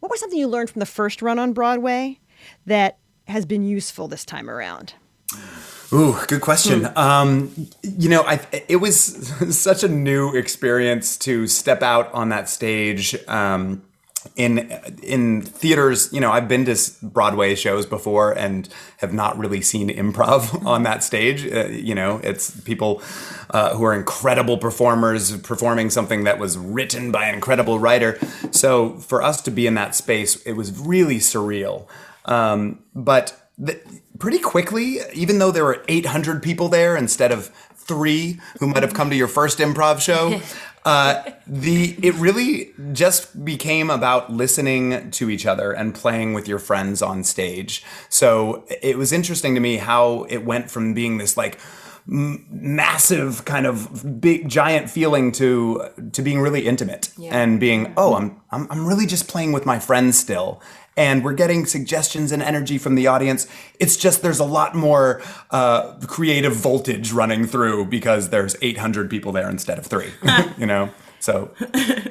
what 0.00 0.10
was 0.10 0.20
something 0.20 0.38
you 0.38 0.48
learned 0.48 0.70
from 0.70 0.80
the 0.80 0.86
first 0.86 1.22
run 1.22 1.38
on 1.38 1.52
Broadway 1.54 2.18
that 2.66 2.98
has 3.28 3.46
been 3.46 3.62
useful 3.62 4.08
this 4.08 4.24
time 4.24 4.50
around? 4.50 4.94
Ooh, 5.92 6.16
good 6.28 6.40
question. 6.40 6.84
Hmm. 6.84 6.98
Um, 6.98 7.68
you 7.82 8.08
know, 8.08 8.22
I, 8.22 8.40
it 8.68 8.76
was 8.76 8.96
such 9.58 9.82
a 9.82 9.88
new 9.88 10.34
experience 10.34 11.16
to 11.18 11.46
step 11.46 11.82
out 11.82 12.12
on 12.12 12.28
that 12.28 12.48
stage. 12.48 13.16
Um, 13.26 13.82
in 14.36 14.70
in 15.02 15.40
theaters, 15.40 16.12
you 16.12 16.20
know, 16.20 16.30
I've 16.30 16.46
been 16.46 16.66
to 16.66 16.76
Broadway 17.02 17.54
shows 17.54 17.86
before 17.86 18.32
and 18.32 18.68
have 18.98 19.12
not 19.12 19.38
really 19.38 19.62
seen 19.62 19.88
improv 19.96 20.64
on 20.66 20.82
that 20.82 21.02
stage. 21.02 21.50
Uh, 21.50 21.68
you 21.68 21.94
know, 21.94 22.20
it's 22.22 22.60
people 22.60 23.02
uh, 23.50 23.74
who 23.74 23.84
are 23.84 23.94
incredible 23.94 24.58
performers 24.58 25.36
performing 25.38 25.90
something 25.90 26.24
that 26.24 26.38
was 26.38 26.58
written 26.58 27.10
by 27.10 27.26
an 27.26 27.34
incredible 27.34 27.78
writer. 27.78 28.18
So 28.50 28.98
for 28.98 29.22
us 29.22 29.40
to 29.42 29.50
be 29.50 29.66
in 29.66 29.74
that 29.74 29.94
space, 29.94 30.36
it 30.42 30.52
was 30.52 30.78
really 30.78 31.16
surreal. 31.16 31.86
Um, 32.26 32.80
but 32.94 33.50
the, 33.58 33.80
pretty 34.20 34.38
quickly, 34.38 34.98
even 35.12 35.40
though 35.40 35.50
there 35.50 35.64
were 35.64 35.82
800 35.88 36.42
people 36.42 36.68
there 36.68 36.96
instead 36.96 37.32
of 37.32 37.48
three 37.74 38.38
who 38.60 38.68
might 38.68 38.84
have 38.84 38.94
come 38.94 39.10
to 39.10 39.16
your 39.16 39.26
first 39.26 39.58
improv 39.58 40.00
show, 40.00 40.40
uh, 40.84 41.22
the 41.46 41.96
it 42.02 42.14
really 42.14 42.72
just 42.92 43.44
became 43.44 43.90
about 43.90 44.32
listening 44.32 45.10
to 45.10 45.28
each 45.28 45.46
other 45.46 45.72
and 45.72 45.94
playing 45.94 46.34
with 46.34 46.46
your 46.46 46.60
friends 46.60 47.02
on 47.02 47.24
stage. 47.24 47.82
So 48.08 48.64
it 48.80 48.96
was 48.96 49.12
interesting 49.12 49.54
to 49.54 49.60
me 49.60 49.78
how 49.78 50.24
it 50.28 50.44
went 50.44 50.70
from 50.70 50.94
being 50.94 51.18
this 51.18 51.36
like 51.36 51.58
massive 52.06 53.44
kind 53.44 53.66
of 53.66 54.20
big 54.20 54.48
giant 54.48 54.90
feeling 54.90 55.30
to 55.30 55.86
to 56.12 56.22
being 56.22 56.40
really 56.40 56.66
intimate 56.66 57.10
yeah. 57.16 57.30
and 57.36 57.60
being 57.60 57.92
oh 57.96 58.14
I'm, 58.14 58.40
I'm 58.50 58.66
I'm 58.70 58.86
really 58.86 59.06
just 59.06 59.28
playing 59.28 59.52
with 59.52 59.64
my 59.66 59.78
friends 59.78 60.18
still 60.18 60.60
and 61.00 61.24
we're 61.24 61.32
getting 61.32 61.64
suggestions 61.64 62.30
and 62.30 62.42
energy 62.42 62.76
from 62.76 62.94
the 62.94 63.06
audience. 63.06 63.46
It's 63.78 63.96
just 63.96 64.20
there's 64.20 64.38
a 64.38 64.44
lot 64.44 64.74
more 64.74 65.22
uh, 65.50 65.94
creative 66.06 66.54
voltage 66.54 67.10
running 67.10 67.46
through 67.46 67.86
because 67.86 68.28
there's 68.28 68.54
800 68.60 69.08
people 69.08 69.32
there 69.32 69.48
instead 69.48 69.78
of 69.78 69.86
three. 69.86 70.10
you 70.58 70.66
know. 70.66 70.90
So, 71.18 71.52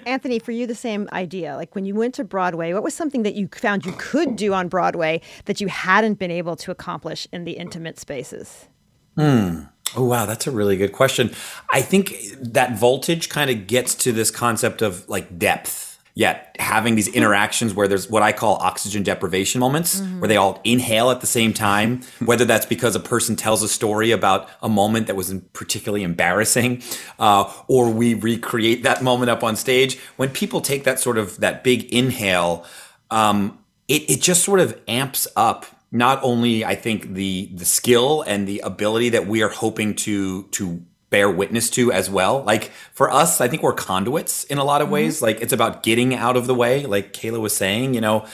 Anthony, 0.07 0.39
for 0.39 0.51
you, 0.51 0.65
the 0.65 0.73
same 0.73 1.07
idea. 1.13 1.55
Like 1.55 1.75
when 1.75 1.85
you 1.85 1.93
went 1.93 2.15
to 2.15 2.23
Broadway, 2.23 2.73
what 2.73 2.81
was 2.81 2.95
something 2.95 3.21
that 3.23 3.35
you 3.35 3.47
found 3.51 3.85
you 3.85 3.93
could 3.99 4.35
do 4.35 4.55
on 4.55 4.69
Broadway 4.69 5.21
that 5.45 5.61
you 5.61 5.67
hadn't 5.67 6.17
been 6.17 6.31
able 6.31 6.55
to 6.55 6.71
accomplish 6.71 7.27
in 7.31 7.43
the 7.43 7.53
intimate 7.53 7.99
spaces? 7.99 8.67
Hmm. 9.15 9.65
Oh, 9.95 10.03
wow. 10.03 10.25
That's 10.25 10.47
a 10.47 10.51
really 10.51 10.77
good 10.77 10.93
question. 10.93 11.31
I 11.71 11.83
think 11.83 12.15
that 12.39 12.77
voltage 12.77 13.29
kind 13.29 13.51
of 13.51 13.67
gets 13.67 13.93
to 13.95 14.11
this 14.11 14.31
concept 14.31 14.81
of 14.81 15.07
like 15.07 15.37
depth 15.37 15.88
yet 16.19 16.53
having 16.59 16.95
these 16.95 17.07
interactions 17.19 17.73
where 17.73 17.87
there's 17.87 18.09
what 18.09 18.21
I 18.21 18.33
call 18.33 18.57
oxygen 18.57 19.03
deprivation 19.03 19.59
moments, 19.59 20.01
mm-hmm. 20.01 20.19
where 20.19 20.27
they 20.27 20.35
all 20.35 20.59
inhale 20.65 21.11
at 21.11 21.21
the 21.21 21.27
same 21.27 21.53
time, 21.53 22.01
whether 22.25 22.43
that's 22.43 22.65
because 22.65 22.93
a 22.95 22.99
person 22.99 23.37
tells 23.37 23.63
a 23.63 23.69
story 23.69 24.11
about 24.11 24.49
a 24.61 24.67
moment 24.67 25.07
that 25.07 25.15
was 25.15 25.33
particularly 25.53 26.03
embarrassing, 26.03 26.83
uh, 27.19 27.51
or 27.69 27.89
we 27.89 28.13
recreate 28.13 28.83
that 28.83 29.01
moment 29.01 29.29
up 29.29 29.43
on 29.43 29.55
stage. 29.55 29.97
When 30.17 30.29
people 30.29 30.59
take 30.59 30.83
that 30.83 30.99
sort 30.99 31.17
of 31.17 31.39
that 31.39 31.63
big 31.63 31.85
inhale, 31.85 32.65
um, 33.09 33.57
it, 33.87 34.09
it 34.09 34.21
just 34.21 34.43
sort 34.43 34.59
of 34.59 34.77
amps 34.89 35.25
up 35.37 35.65
not 35.91 36.19
only 36.21 36.63
I 36.65 36.75
think 36.75 37.13
the 37.13 37.49
the 37.53 37.65
skill 37.65 38.21
and 38.27 38.47
the 38.47 38.59
ability 38.59 39.09
that 39.09 39.25
we 39.25 39.41
are 39.41 39.49
hoping 39.49 39.95
to 39.95 40.43
to 40.43 40.83
bear 41.09 41.29
witness 41.29 41.69
to 41.71 41.91
as 41.91 42.09
well. 42.09 42.43
Like 42.43 42.71
for 42.93 43.11
us, 43.11 43.41
I 43.41 43.47
think 43.47 43.63
we're 43.63 43.73
conduits 43.73 44.43
in 44.45 44.57
a 44.57 44.63
lot 44.63 44.81
of 44.81 44.85
mm-hmm. 44.85 44.93
ways. 44.93 45.21
Like 45.21 45.41
it's 45.41 45.53
about 45.53 45.83
getting 45.83 46.13
out 46.13 46.37
of 46.37 46.47
the 46.47 46.55
way, 46.55 46.85
like 46.85 47.13
Kaila 47.13 47.39
was 47.39 47.55
saying, 47.55 47.93
you 47.93 48.01
know, 48.01 48.25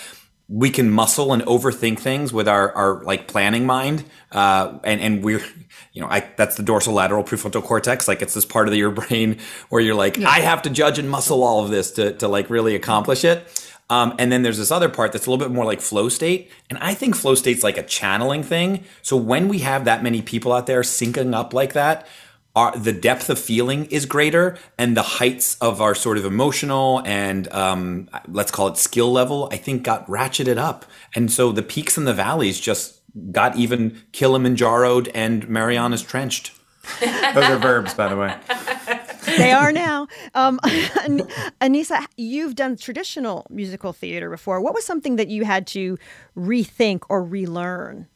we 0.47 0.69
can 0.69 0.91
muscle 0.91 1.33
and 1.33 1.41
overthink 1.43 1.99
things 1.99 2.31
with 2.31 2.47
our, 2.47 2.71
our 2.73 3.03
like 3.03 3.27
planning 3.27 3.65
mind. 3.65 4.03
Uh, 4.31 4.77
and, 4.83 5.01
and 5.01 5.23
we're, 5.23 5.43
you 5.91 6.01
know, 6.01 6.07
I, 6.07 6.29
that's 6.37 6.55
the 6.55 6.63
dorsolateral 6.63 7.25
prefrontal 7.25 7.63
cortex. 7.63 8.07
Like 8.07 8.21
it's 8.21 8.35
this 8.35 8.45
part 8.45 8.67
of 8.67 8.75
your 8.75 8.91
brain 9.07 9.39
where 9.69 9.81
you're 9.81 9.95
like, 9.95 10.17
yeah. 10.17 10.29
I 10.29 10.41
have 10.41 10.61
to 10.63 10.69
judge 10.69 10.99
and 10.99 11.09
muscle 11.09 11.43
all 11.43 11.63
of 11.63 11.71
this 11.71 11.91
to, 11.91 12.13
to 12.13 12.27
like 12.27 12.49
really 12.49 12.75
accomplish 12.75 13.23
it. 13.23 13.71
Um, 13.89 14.15
and 14.17 14.31
then 14.31 14.41
there's 14.41 14.57
this 14.57 14.71
other 14.71 14.89
part 14.89 15.11
that's 15.11 15.27
a 15.27 15.29
little 15.29 15.43
bit 15.43 15.53
more 15.53 15.65
like 15.65 15.79
flow 15.79 16.09
state. 16.09 16.51
And 16.69 16.79
I 16.79 16.93
think 16.95 17.15
flow 17.15 17.35
state's 17.35 17.63
like 17.63 17.77
a 17.77 17.83
channeling 17.83 18.41
thing. 18.41 18.83
So 19.01 19.15
when 19.15 19.47
we 19.47 19.59
have 19.59 19.85
that 19.85 20.01
many 20.01 20.21
people 20.21 20.53
out 20.53 20.65
there 20.65 20.81
syncing 20.81 21.35
up 21.35 21.53
like 21.53 21.73
that, 21.73 22.07
our, 22.55 22.77
the 22.77 22.93
depth 22.93 23.29
of 23.29 23.37
feeling 23.37 23.85
is 23.85 24.05
greater 24.05 24.57
and 24.77 24.95
the 24.95 25.01
heights 25.01 25.57
of 25.59 25.81
our 25.81 25.93
sort 25.93 26.17
of 26.17 26.25
emotional 26.25 27.01
and 27.05 27.51
um, 27.51 28.09
let's 28.27 28.51
call 28.51 28.67
it 28.67 28.77
skill 28.77 29.11
level 29.11 29.49
i 29.51 29.57
think 29.57 29.83
got 29.83 30.05
ratcheted 30.07 30.57
up 30.57 30.85
and 31.13 31.31
so 31.31 31.51
the 31.51 31.63
peaks 31.63 31.97
and 31.97 32.07
the 32.07 32.13
valleys 32.13 32.59
just 32.59 33.01
got 33.31 33.55
even 33.55 33.91
Kilimanjaroed 34.11 35.09
and 35.13 35.47
Mariana's 35.47 36.03
trenched. 36.03 36.51
Those 36.99 37.43
are 37.45 37.57
verbs, 37.57 37.93
by 37.93 38.09
the 38.09 38.17
way. 38.17 38.35
they 39.37 39.51
are 39.51 39.71
now. 39.71 40.07
Um, 40.33 40.59
An- 41.03 41.27
Aneesa, 41.61 42.05
you've 42.17 42.55
done 42.55 42.75
traditional 42.75 43.47
musical 43.49 43.93
theater 43.93 44.29
before. 44.29 44.61
What 44.61 44.73
was 44.73 44.85
something 44.85 45.15
that 45.15 45.29
you 45.29 45.45
had 45.45 45.65
to 45.67 45.97
rethink 46.37 47.03
or 47.09 47.23
relearn? 47.23 48.07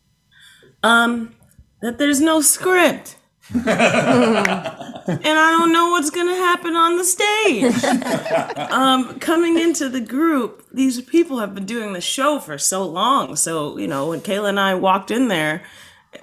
Um, 0.84 1.36
that 1.81 1.98
there's 1.98 2.22
no 2.22 2.41
script. 2.41 3.15
And 3.53 5.25
I 5.25 5.56
don't 5.58 5.74
know 5.74 5.89
what's 5.91 6.10
gonna 6.12 6.36
happen 6.36 6.75
on 6.75 6.98
the 6.98 7.03
stage. 7.03 7.84
um, 8.72 9.20
coming 9.20 9.58
into 9.60 9.89
the 9.89 10.01
group, 10.01 10.68
these 10.72 11.01
people 11.01 11.39
have 11.39 11.56
been 11.56 11.65
doing 11.65 11.94
the 11.94 12.01
show 12.01 12.39
for 12.39 12.58
so 12.58 12.86
long. 12.86 13.36
So, 13.36 13.77
you 13.77 13.88
know, 13.88 14.10
when 14.10 14.22
Kaila 14.22 14.50
and 14.50 14.60
I 14.60 14.75
walked 14.75 15.10
in 15.12 15.27
there 15.29 15.63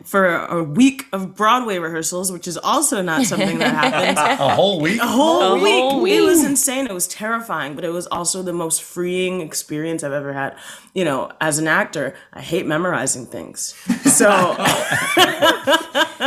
for 0.04 0.26
a 0.46 0.62
week 0.64 1.06
of 1.12 1.36
Broadway 1.36 1.78
rehearsals, 1.78 2.32
which 2.32 2.48
is 2.48 2.56
also 2.58 3.02
not 3.02 3.24
something 3.24 3.58
that 3.58 3.72
happens. 3.74 4.18
A 4.40 4.48
whole 4.54 4.80
week? 4.80 5.00
A 5.00 5.06
whole, 5.06 5.42
A 5.42 5.54
week. 5.54 5.62
whole 5.72 6.00
week. 6.00 6.14
It 6.14 6.22
was 6.22 6.44
insane. 6.44 6.86
It 6.86 6.92
was 6.92 7.06
terrifying, 7.06 7.76
but 7.76 7.84
it 7.84 7.90
was 7.92 8.06
also 8.08 8.42
the 8.42 8.52
most 8.52 8.82
freeing 8.82 9.40
experience 9.40 10.02
I've 10.02 10.10
ever 10.12 10.32
had. 10.32 10.56
You 10.92 11.04
know, 11.04 11.30
as 11.40 11.58
an 11.58 11.68
actor, 11.68 12.14
I 12.32 12.40
hate 12.40 12.66
memorizing 12.66 13.26
things. 13.26 13.74
So, 14.12 14.26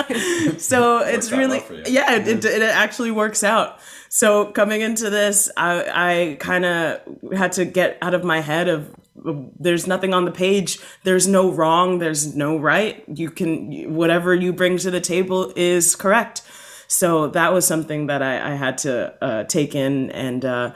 so 0.58 1.00
it's 1.00 1.32
really 1.32 1.60
well 1.60 1.68
for 1.68 1.74
you. 1.74 1.84
yeah, 1.88 2.16
it, 2.16 2.28
it, 2.28 2.46
it 2.46 2.62
actually 2.62 3.12
works 3.12 3.44
out. 3.44 3.80
So 4.10 4.52
coming 4.52 4.82
into 4.82 5.10
this, 5.10 5.50
I, 5.56 6.32
I 6.32 6.36
kind 6.40 6.66
of 6.66 7.02
had 7.34 7.52
to 7.54 7.66
get 7.66 7.98
out 8.02 8.14
of 8.14 8.24
my 8.24 8.42
head 8.42 8.68
of 8.68 8.96
there's 9.60 9.86
nothing 9.86 10.14
on 10.14 10.26
the 10.26 10.32
page. 10.32 10.80
There's 11.04 11.28
no 11.28 11.52
wrong. 11.52 12.00
There's 12.00 12.36
no 12.36 12.58
right. 12.58 13.04
You 13.08 13.30
can 13.30 13.94
whatever 13.94 14.34
you 14.34 14.54
bring 14.54 14.78
to 14.78 14.92
the 14.92 15.02
table 15.02 15.54
is 15.56 15.96
correct. 15.96 16.42
So 16.88 17.28
that 17.28 17.54
was 17.54 17.68
something 17.68 18.08
that 18.08 18.24
I, 18.24 18.54
I 18.54 18.56
had 18.56 18.78
to 18.80 19.24
uh, 19.24 19.44
take 19.46 19.76
in 19.76 20.12
and. 20.12 20.46
Uh, 20.46 20.74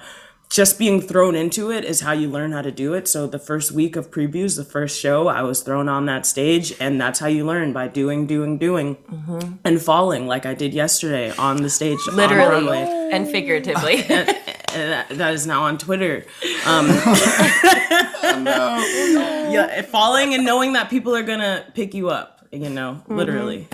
just 0.54 0.78
being 0.78 1.02
thrown 1.02 1.34
into 1.34 1.72
it 1.72 1.84
is 1.84 2.02
how 2.02 2.12
you 2.12 2.30
learn 2.30 2.52
how 2.52 2.62
to 2.62 2.72
do 2.72 2.94
it. 2.94 3.08
So 3.08 3.26
the 3.26 3.40
first 3.40 3.72
week 3.72 3.96
of 3.96 4.12
previews, 4.12 4.56
the 4.56 4.64
first 4.64 5.00
show, 5.00 5.28
I 5.28 5.42
was 5.42 5.64
thrown 5.64 5.90
on 5.90 6.06
that 6.06 6.28
stage, 6.28 6.72
and 6.80 7.02
that's 7.02 7.20
how 7.20 7.26
you 7.26 7.44
learn 7.44 7.74
by 7.74 7.88
doing, 7.88 8.28
doing, 8.28 8.60
doing, 8.60 8.98
and 9.64 9.82
falling 9.82 10.28
like 10.28 10.46
I 10.46 10.54
did 10.54 10.76
yesterday 10.76 11.36
on 11.38 11.64
the 11.64 11.72
stage, 11.72 11.98
on 12.08 12.16
Literally 12.16 12.78
and 12.78 13.28
figuratively. 13.28 14.06
And 14.76 14.92
that, 14.92 15.10
that 15.10 15.34
is 15.36 15.46
now 15.46 15.66
on 15.66 15.78
Twitter. 15.78 16.26
Um, 16.66 16.88
Yeah, 19.54 19.84
falling 19.84 20.34
and 20.34 20.44
knowing 20.44 20.74
that 20.74 20.90
people 20.90 21.16
are 21.16 21.22
gonna 21.22 21.64
pick 21.76 21.94
you 21.94 22.10
up. 22.10 22.48
You 22.52 22.70
know, 22.70 23.04
literally. 23.08 23.68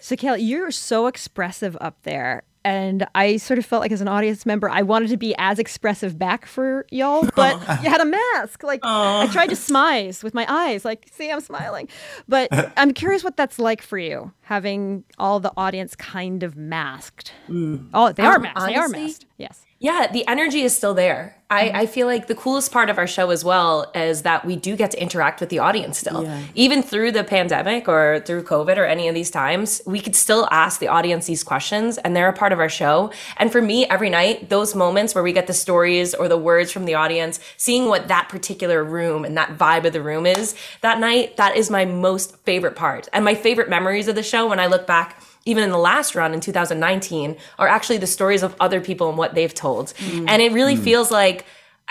So, 0.00 0.14
Kaila, 0.14 0.38
you're 0.40 0.70
so 0.70 1.08
expressive 1.08 1.76
up 1.80 2.02
there. 2.02 2.44
And 2.64 3.06
I 3.14 3.38
sort 3.38 3.58
of 3.58 3.66
felt 3.66 3.80
like, 3.80 3.90
as 3.92 4.00
an 4.00 4.08
audience 4.08 4.46
member, 4.46 4.68
I 4.70 4.82
wanted 4.82 5.08
to 5.10 5.16
be 5.16 5.34
as 5.38 5.58
expressive 5.58 6.18
back 6.18 6.46
for 6.46 6.86
y'all, 6.90 7.28
but 7.36 7.58
you 7.82 7.90
had 7.90 8.00
a 8.00 8.04
mask. 8.04 8.62
Like, 8.62 8.80
I 8.84 9.28
tried 9.32 9.48
to 9.48 9.56
smize 9.56 10.22
with 10.22 10.32
my 10.34 10.46
eyes, 10.48 10.84
like, 10.84 11.08
see, 11.12 11.30
I'm 11.30 11.40
smiling. 11.40 11.88
But 12.28 12.48
I'm 12.76 12.92
curious 12.94 13.24
what 13.24 13.36
that's 13.36 13.58
like 13.58 13.82
for 13.82 13.98
you, 13.98 14.32
having 14.42 15.02
all 15.18 15.40
the 15.40 15.52
audience 15.56 15.96
kind 15.96 16.42
of 16.44 16.56
masked. 16.56 17.32
Oh, 17.48 18.12
they 18.12 18.22
are 18.22 18.36
Um, 18.36 18.42
masked. 18.42 18.66
they 18.66 18.76
are 18.76 18.88
masked. 18.88 19.26
Yes. 19.38 19.64
Yeah, 19.82 20.06
the 20.12 20.26
energy 20.28 20.62
is 20.62 20.76
still 20.76 20.94
there. 20.94 21.36
I, 21.50 21.66
mm-hmm. 21.66 21.76
I 21.76 21.86
feel 21.86 22.06
like 22.06 22.28
the 22.28 22.36
coolest 22.36 22.70
part 22.70 22.88
of 22.88 22.98
our 22.98 23.06
show 23.08 23.30
as 23.30 23.44
well 23.44 23.90
is 23.96 24.22
that 24.22 24.46
we 24.46 24.54
do 24.54 24.76
get 24.76 24.92
to 24.92 25.02
interact 25.02 25.40
with 25.40 25.48
the 25.48 25.58
audience 25.58 25.98
still. 25.98 26.22
Yeah. 26.22 26.40
Even 26.54 26.84
through 26.84 27.10
the 27.10 27.24
pandemic 27.24 27.88
or 27.88 28.22
through 28.24 28.44
COVID 28.44 28.78
or 28.78 28.84
any 28.86 29.08
of 29.08 29.14
these 29.14 29.30
times, 29.30 29.82
we 29.84 30.00
could 30.00 30.14
still 30.14 30.46
ask 30.52 30.78
the 30.78 30.86
audience 30.86 31.26
these 31.26 31.42
questions 31.42 31.98
and 31.98 32.14
they're 32.14 32.28
a 32.28 32.32
part 32.32 32.52
of 32.52 32.60
our 32.60 32.68
show. 32.68 33.10
And 33.38 33.50
for 33.50 33.60
me, 33.60 33.84
every 33.86 34.08
night, 34.08 34.50
those 34.50 34.76
moments 34.76 35.16
where 35.16 35.24
we 35.24 35.32
get 35.32 35.48
the 35.48 35.52
stories 35.52 36.14
or 36.14 36.28
the 36.28 36.38
words 36.38 36.70
from 36.70 36.84
the 36.84 36.94
audience, 36.94 37.40
seeing 37.56 37.88
what 37.88 38.06
that 38.06 38.28
particular 38.28 38.84
room 38.84 39.24
and 39.24 39.36
that 39.36 39.58
vibe 39.58 39.84
of 39.84 39.92
the 39.92 40.00
room 40.00 40.26
is 40.26 40.54
that 40.80 41.00
night, 41.00 41.36
that 41.38 41.56
is 41.56 41.70
my 41.70 41.84
most 41.84 42.36
favorite 42.44 42.76
part. 42.76 43.08
And 43.12 43.24
my 43.24 43.34
favorite 43.34 43.68
memories 43.68 44.06
of 44.06 44.14
the 44.14 44.22
show 44.22 44.46
when 44.46 44.60
I 44.60 44.66
look 44.66 44.86
back 44.86 45.20
even 45.44 45.64
in 45.64 45.70
the 45.70 45.78
last 45.78 46.14
run 46.14 46.32
in 46.34 46.40
2019 46.40 47.36
are 47.58 47.68
actually 47.68 47.98
the 47.98 48.06
stories 48.06 48.42
of 48.42 48.54
other 48.60 48.80
people 48.80 49.08
and 49.08 49.18
what 49.18 49.34
they've 49.34 49.54
told. 49.54 49.92
And 50.28 50.42
it 50.42 50.52
really 50.52 50.76
mm. 50.76 50.82
feels 50.82 51.10
like 51.10 51.44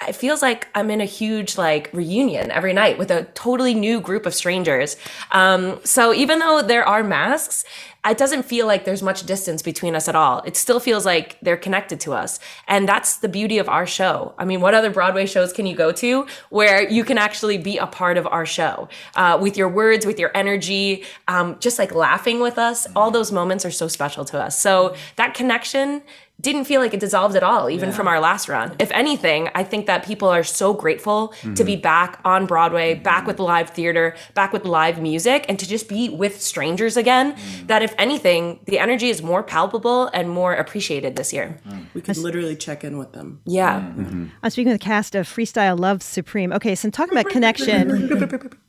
it 0.07 0.15
feels 0.15 0.41
like 0.41 0.67
i'm 0.75 0.89
in 0.89 1.01
a 1.01 1.05
huge 1.05 1.57
like 1.57 1.89
reunion 1.93 2.51
every 2.51 2.73
night 2.73 2.97
with 2.97 3.11
a 3.11 3.23
totally 3.33 3.73
new 3.73 3.99
group 3.99 4.25
of 4.25 4.33
strangers. 4.33 4.97
Um, 5.31 5.79
so 5.83 6.13
even 6.13 6.39
though 6.39 6.61
there 6.61 6.87
are 6.87 7.03
masks 7.03 7.63
it 8.03 8.17
doesn't 8.17 8.43
feel 8.43 8.65
like 8.65 8.83
there's 8.83 9.03
much 9.03 9.27
distance 9.27 9.61
between 9.61 9.95
us 9.95 10.07
at 10.07 10.15
all. 10.15 10.41
It 10.41 10.57
still 10.57 10.79
feels 10.79 11.05
like 11.05 11.39
they're 11.41 11.55
connected 11.55 11.99
to 12.01 12.13
us. 12.13 12.39
And 12.67 12.89
that's 12.89 13.17
the 13.17 13.29
beauty 13.29 13.59
of 13.59 13.69
our 13.69 13.85
show. 13.85 14.33
I 14.39 14.45
mean 14.45 14.59
what 14.59 14.73
other 14.73 14.89
broadway 14.89 15.27
shows 15.27 15.53
can 15.53 15.67
you 15.67 15.75
go 15.75 15.91
to 15.91 16.25
where 16.49 16.89
you 16.89 17.03
can 17.03 17.19
actually 17.19 17.59
be 17.59 17.77
a 17.77 17.85
part 17.85 18.17
of 18.17 18.25
our 18.27 18.45
show 18.45 18.89
uh, 19.15 19.37
with 19.39 19.55
your 19.55 19.69
words 19.69 20.05
with 20.05 20.17
your 20.19 20.31
energy 20.33 21.03
um, 21.27 21.57
just 21.59 21.77
like 21.77 21.93
laughing 21.93 22.39
with 22.39 22.57
us? 22.57 22.87
All 22.95 23.11
those 23.11 23.31
moments 23.31 23.65
are 23.65 23.71
so 23.71 23.87
special 23.87 24.25
to 24.25 24.41
us. 24.41 24.59
So 24.59 24.95
that 25.17 25.35
connection 25.35 26.01
didn't 26.41 26.65
feel 26.65 26.81
like 26.81 26.93
it 26.93 26.99
dissolved 26.99 27.35
at 27.35 27.43
all, 27.43 27.69
even 27.69 27.91
from 27.91 28.07
our 28.07 28.19
last 28.19 28.49
run. 28.49 28.75
If 28.79 28.91
anything, 28.91 29.49
I 29.53 29.63
think 29.63 29.85
that 29.85 30.03
people 30.03 30.27
are 30.27 30.43
so 30.43 30.73
grateful 30.73 31.29
to 31.55 31.63
be 31.63 31.73
mm-hmm. 31.73 31.81
back 31.81 32.19
on 32.25 32.45
Broadway, 32.45 32.95
mm-hmm. 32.95 33.03
back 33.03 33.27
with 33.27 33.39
live 33.39 33.69
theater, 33.69 34.15
back 34.33 34.51
with 34.51 34.65
live 34.65 35.01
music, 35.01 35.45
and 35.47 35.59
to 35.59 35.67
just 35.67 35.87
be 35.87 36.09
with 36.09 36.41
strangers 36.41 36.97
again. 36.97 37.33
Mm. 37.33 37.67
That 37.67 37.83
if 37.83 37.93
anything, 37.97 38.59
the 38.65 38.79
energy 38.79 39.09
is 39.09 39.21
more 39.21 39.43
palpable 39.43 40.07
and 40.13 40.29
more 40.29 40.53
appreciated 40.53 41.15
this 41.15 41.31
year. 41.31 41.59
Mm. 41.67 41.85
We 41.93 42.01
could 42.01 42.17
literally 42.17 42.55
check 42.55 42.83
in 42.83 42.97
with 42.97 43.13
them. 43.13 43.41
Yeah. 43.45 43.81
Mm-hmm. 43.81 44.27
I'm 44.41 44.49
speaking 44.49 44.71
with 44.71 44.81
the 44.81 44.85
cast 44.85 45.15
of 45.15 45.27
Freestyle 45.27 45.79
Love 45.79 46.01
Supreme. 46.01 46.51
Okay, 46.53 46.75
so 46.75 46.87
I'm 46.87 46.91
talking 46.91 47.17
about 47.17 47.31
connection, 47.31 47.91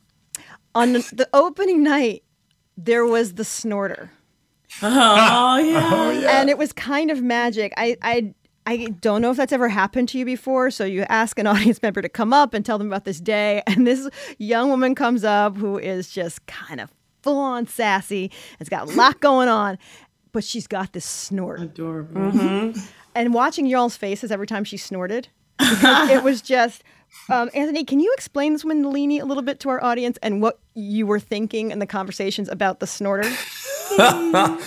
on 0.75 0.93
the 0.93 1.29
opening 1.33 1.83
night, 1.83 2.23
there 2.77 3.05
was 3.05 3.35
the 3.35 3.43
snorter. 3.43 4.11
Oh 4.81 5.57
yeah. 5.59 6.39
and 6.39 6.49
it 6.49 6.57
was 6.57 6.73
kind 6.73 7.11
of 7.11 7.21
magic. 7.21 7.73
I, 7.77 7.97
I, 8.01 8.33
I 8.65 8.87
don't 9.01 9.21
know 9.21 9.31
if 9.31 9.37
that's 9.37 9.53
ever 9.53 9.69
happened 9.69 10.09
to 10.09 10.17
you 10.17 10.25
before. 10.25 10.71
So 10.71 10.85
you 10.85 11.03
ask 11.09 11.37
an 11.39 11.47
audience 11.53 11.81
member 11.81 12.01
to 12.01 12.09
come 12.09 12.33
up 12.33 12.53
and 12.53 12.65
tell 12.65 12.77
them 12.77 12.87
about 12.87 13.05
this 13.05 13.19
day, 13.19 13.61
and 13.67 13.85
this 13.85 14.09
young 14.37 14.69
woman 14.69 14.95
comes 14.95 15.23
up 15.23 15.55
who 15.57 15.77
is 15.77 16.09
just 16.09 16.45
kind 16.45 16.79
of 16.81 16.91
full 17.21 17.39
on 17.39 17.67
sassy. 17.67 18.31
It's 18.59 18.69
got 18.69 18.89
a 18.89 18.91
lot 18.95 19.19
going 19.19 19.47
on, 19.47 19.77
but 20.31 20.43
she's 20.43 20.67
got 20.67 20.93
this 20.93 21.05
snort. 21.05 21.61
Adorable. 21.61 22.73
And 23.15 23.33
watching 23.33 23.67
y'all's 23.67 23.95
faces 23.95 24.31
every 24.31 24.47
time 24.47 24.63
she 24.63 24.77
snorted, 24.77 25.27
it 25.59 26.23
was 26.23 26.41
just. 26.41 26.83
Um, 27.29 27.51
Anthony, 27.53 27.83
can 27.83 27.99
you 27.99 28.11
explain 28.17 28.53
this 28.53 28.65
one, 28.65 28.81
Nalini, 28.81 29.19
a 29.19 29.25
little 29.25 29.43
bit 29.43 29.59
to 29.59 29.69
our 29.69 29.83
audience 29.83 30.17
and 30.23 30.41
what 30.41 30.57
you 30.73 31.05
were 31.05 31.19
thinking 31.19 31.69
in 31.69 31.77
the 31.77 31.85
conversations 31.85 32.49
about 32.49 32.79
the 32.79 32.87
snorter? 32.87 33.29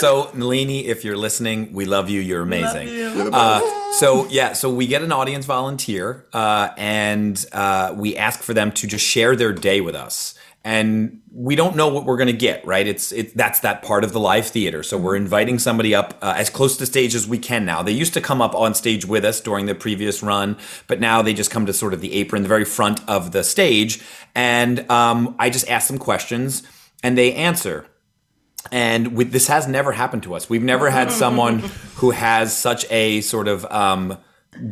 So, 0.00 0.30
Nalini, 0.32 0.86
if 0.86 1.04
you're 1.04 1.16
listening, 1.16 1.74
we 1.74 1.84
love 1.84 2.08
you. 2.08 2.20
You're 2.22 2.40
amazing. 2.40 2.88
Uh, 3.34 3.60
so, 3.92 4.26
yeah, 4.28 4.54
so 4.54 4.72
we 4.72 4.86
get 4.86 5.02
an 5.02 5.12
audience 5.12 5.44
volunteer 5.44 6.24
uh, 6.32 6.70
and 6.78 7.44
uh, 7.52 7.92
we 7.94 8.16
ask 8.16 8.40
for 8.40 8.54
them 8.54 8.72
to 8.72 8.86
just 8.86 9.04
share 9.04 9.36
their 9.36 9.52
day 9.52 9.82
with 9.82 9.94
us. 9.94 10.34
And 10.64 11.20
we 11.32 11.54
don't 11.54 11.76
know 11.76 11.88
what 11.88 12.06
we're 12.06 12.16
going 12.16 12.28
to 12.28 12.32
get, 12.32 12.64
right? 12.66 12.86
It's 12.86 13.12
it, 13.12 13.36
that's 13.36 13.60
that 13.60 13.82
part 13.82 14.04
of 14.04 14.12
the 14.12 14.20
live 14.20 14.46
theater. 14.46 14.82
So 14.82 14.96
we're 14.96 15.16
inviting 15.16 15.58
somebody 15.58 15.94
up 15.94 16.18
uh, 16.22 16.34
as 16.36 16.48
close 16.48 16.76
to 16.78 16.86
stage 16.86 17.14
as 17.14 17.26
we 17.26 17.38
can 17.38 17.66
now. 17.66 17.82
They 17.82 17.92
used 17.92 18.14
to 18.14 18.20
come 18.20 18.40
up 18.40 18.54
on 18.54 18.74
stage 18.74 19.04
with 19.04 19.24
us 19.24 19.40
during 19.40 19.66
the 19.66 19.74
previous 19.74 20.22
run, 20.22 20.56
but 20.86 21.00
now 21.00 21.20
they 21.20 21.34
just 21.34 21.50
come 21.50 21.66
to 21.66 21.72
sort 21.72 21.92
of 21.92 22.00
the 22.00 22.14
apron, 22.14 22.42
the 22.42 22.48
very 22.48 22.64
front 22.64 23.06
of 23.08 23.32
the 23.32 23.42
stage, 23.42 24.02
and 24.34 24.90
um, 24.90 25.34
I 25.38 25.50
just 25.50 25.68
ask 25.68 25.88
them 25.88 25.98
questions, 25.98 26.62
and 27.02 27.16
they 27.16 27.34
answer 27.34 27.86
and 28.72 29.16
with, 29.16 29.32
this 29.32 29.46
has 29.48 29.66
never 29.66 29.92
happened 29.92 30.22
to 30.24 30.34
us. 30.34 30.50
We've 30.50 30.62
never 30.62 30.90
had 30.90 31.10
someone 31.12 31.58
who 31.96 32.10
has 32.10 32.56
such 32.56 32.84
a 32.90 33.20
sort 33.22 33.48
of 33.48 33.64
um, 33.66 34.18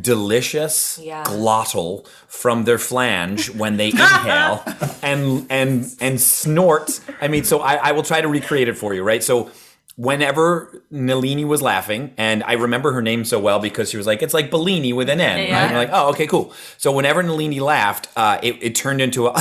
delicious 0.01 0.99
Yeah. 1.01 1.23
glottal 1.23 2.05
from 2.27 2.65
their 2.65 2.77
flange 2.77 3.49
when 3.51 3.77
they 3.77 3.89
inhale 3.89 4.63
and 5.01 5.47
and 5.49 5.85
and 5.99 6.21
snort. 6.21 6.99
I 7.21 7.27
mean, 7.27 7.43
so 7.43 7.59
I, 7.59 7.75
I 7.75 7.91
will 7.93 8.03
try 8.03 8.21
to 8.21 8.27
recreate 8.27 8.67
it 8.67 8.77
for 8.77 8.93
you, 8.93 9.03
right? 9.03 9.23
So. 9.23 9.49
Whenever 9.95 10.81
Nalini 10.91 11.43
was 11.43 11.61
laughing, 11.61 12.13
and 12.17 12.41
I 12.45 12.53
remember 12.53 12.93
her 12.93 13.01
name 13.01 13.25
so 13.25 13.37
well 13.37 13.59
because 13.59 13.89
she 13.89 13.97
was 13.97 14.07
like, 14.07 14.21
"It's 14.23 14.33
like 14.33 14.49
Bellini 14.49 14.93
with 14.93 15.09
an 15.09 15.19
N." 15.19 15.45
Yeah. 15.45 15.69
We're 15.73 15.77
like, 15.77 15.89
"Oh, 15.91 16.07
okay, 16.11 16.25
cool." 16.25 16.53
So 16.77 16.93
whenever 16.93 17.21
Nalini 17.21 17.59
laughed, 17.59 18.07
uh, 18.15 18.39
it, 18.41 18.63
it 18.63 18.75
turned 18.75 19.01
into 19.01 19.27
a, 19.27 19.33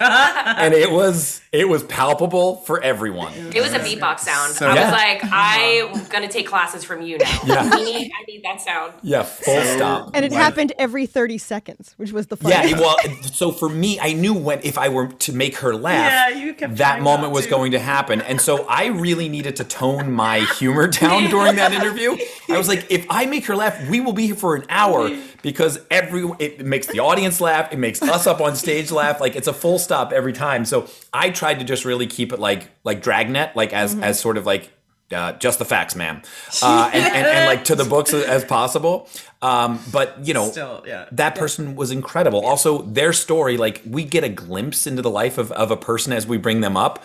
and 0.00 0.74
it 0.74 0.90
was 0.92 1.40
it 1.52 1.68
was 1.68 1.82
palpable 1.82 2.56
for 2.58 2.80
everyone. 2.80 3.32
It 3.54 3.60
was 3.60 3.72
a 3.72 3.80
beatbox 3.80 4.20
sound. 4.20 4.52
So- 4.54 4.68
I 4.68 4.74
Yeah. 4.74 4.84
was 4.84 4.92
like, 4.92 5.24
uh-huh. 5.24 5.88
I'm 5.98 6.04
gonna 6.08 6.28
take 6.28 6.46
classes 6.46 6.84
from 6.84 7.02
you 7.02 7.18
now. 7.18 7.40
Yeah. 7.44 7.68
I 7.72 7.82
need, 7.84 8.12
I 8.20 8.24
need 8.28 8.44
that 8.44 8.60
sound. 8.60 8.92
Yeah, 9.02 9.24
full 9.24 9.60
stop. 9.62 10.10
And 10.14 10.24
it 10.24 10.32
happened 10.32 10.72
every 10.78 11.06
30 11.06 11.38
seconds, 11.38 11.94
which 11.96 12.12
was 12.12 12.28
the 12.28 12.36
fun. 12.36 12.52
Yeah, 12.52 12.78
well, 12.78 12.96
so 13.32 13.50
for 13.50 13.68
me, 13.68 13.98
I 14.00 14.12
knew 14.12 14.32
when 14.32 14.60
if 14.62 14.78
I 14.78 14.88
were 14.90 15.08
to 15.08 15.32
make 15.32 15.56
her 15.56 15.74
laugh, 15.74 16.30
Yeah, 16.34 16.38
you 16.38 16.54
kept 16.54 16.76
that 16.76 17.02
moment 17.02 17.32
was 17.32 17.44
to. 17.46 17.50
going 17.50 17.72
to 17.72 17.80
happen, 17.80 18.20
and 18.20 18.40
so 18.40 18.64
I 18.68 18.86
really 18.86 19.28
needed 19.28 19.56
to 19.56 19.64
tone 19.64 20.12
my 20.12 20.40
humor 20.58 20.86
down 21.00 21.30
during 21.30 21.56
that 21.56 21.72
interview. 21.72 22.16
I 22.48 22.58
was 22.58 22.68
like, 22.68 22.86
if 22.90 23.06
I 23.10 23.26
make 23.26 23.46
her 23.46 23.56
laugh, 23.56 23.88
we 23.88 24.00
will 24.00 24.12
be 24.12 24.26
here 24.26 24.34
for 24.36 24.54
an 24.54 24.64
hour 24.68 25.10
because 25.42 25.80
every 25.90 26.30
it 26.38 26.64
makes 26.64 26.86
the 26.86 27.00
audience 27.00 27.40
laugh, 27.40 27.72
it 27.72 27.78
makes 27.78 28.02
us 28.02 28.26
up 28.26 28.40
on 28.40 28.54
stage 28.56 28.90
laugh. 28.90 29.20
Like 29.20 29.34
it's 29.36 29.48
a 29.48 29.52
full 29.52 29.78
stop 29.78 30.12
every 30.12 30.32
time. 30.32 30.64
So 30.64 30.88
I 31.12 31.30
tried 31.40 31.58
to 31.58 31.64
just 31.64 31.84
really 31.84 32.06
keep 32.06 32.32
it 32.32 32.38
like 32.38 32.68
like 32.84 33.02
Dragnet, 33.02 33.56
like 33.56 33.72
as 33.72 33.94
Mm-hmm. 33.94 34.04
as 34.04 34.20
sort 34.20 34.36
of 34.36 34.44
like 34.46 34.70
uh, 35.10 35.32
just 35.32 35.58
the 35.58 35.64
facts, 35.64 35.96
ma'am, 35.96 36.22
uh, 36.62 36.90
and, 36.92 37.04
and, 37.04 37.26
and 37.26 37.46
like 37.46 37.64
to 37.64 37.74
the 37.74 37.84
books 37.84 38.12
as 38.14 38.44
possible. 38.44 39.08
Um, 39.42 39.80
but 39.90 40.18
you 40.26 40.34
know, 40.34 40.50
Still, 40.50 40.84
yeah. 40.86 41.06
that 41.12 41.34
person 41.34 41.74
was 41.74 41.90
incredible. 41.90 42.44
Also, 42.44 42.82
their 42.82 43.12
story, 43.12 43.56
like 43.56 43.80
we 43.86 44.04
get 44.04 44.22
a 44.22 44.28
glimpse 44.28 44.86
into 44.86 45.00
the 45.02 45.10
life 45.10 45.38
of, 45.38 45.50
of 45.52 45.70
a 45.70 45.76
person 45.76 46.12
as 46.12 46.26
we 46.26 46.36
bring 46.36 46.60
them 46.60 46.76
up. 46.76 47.02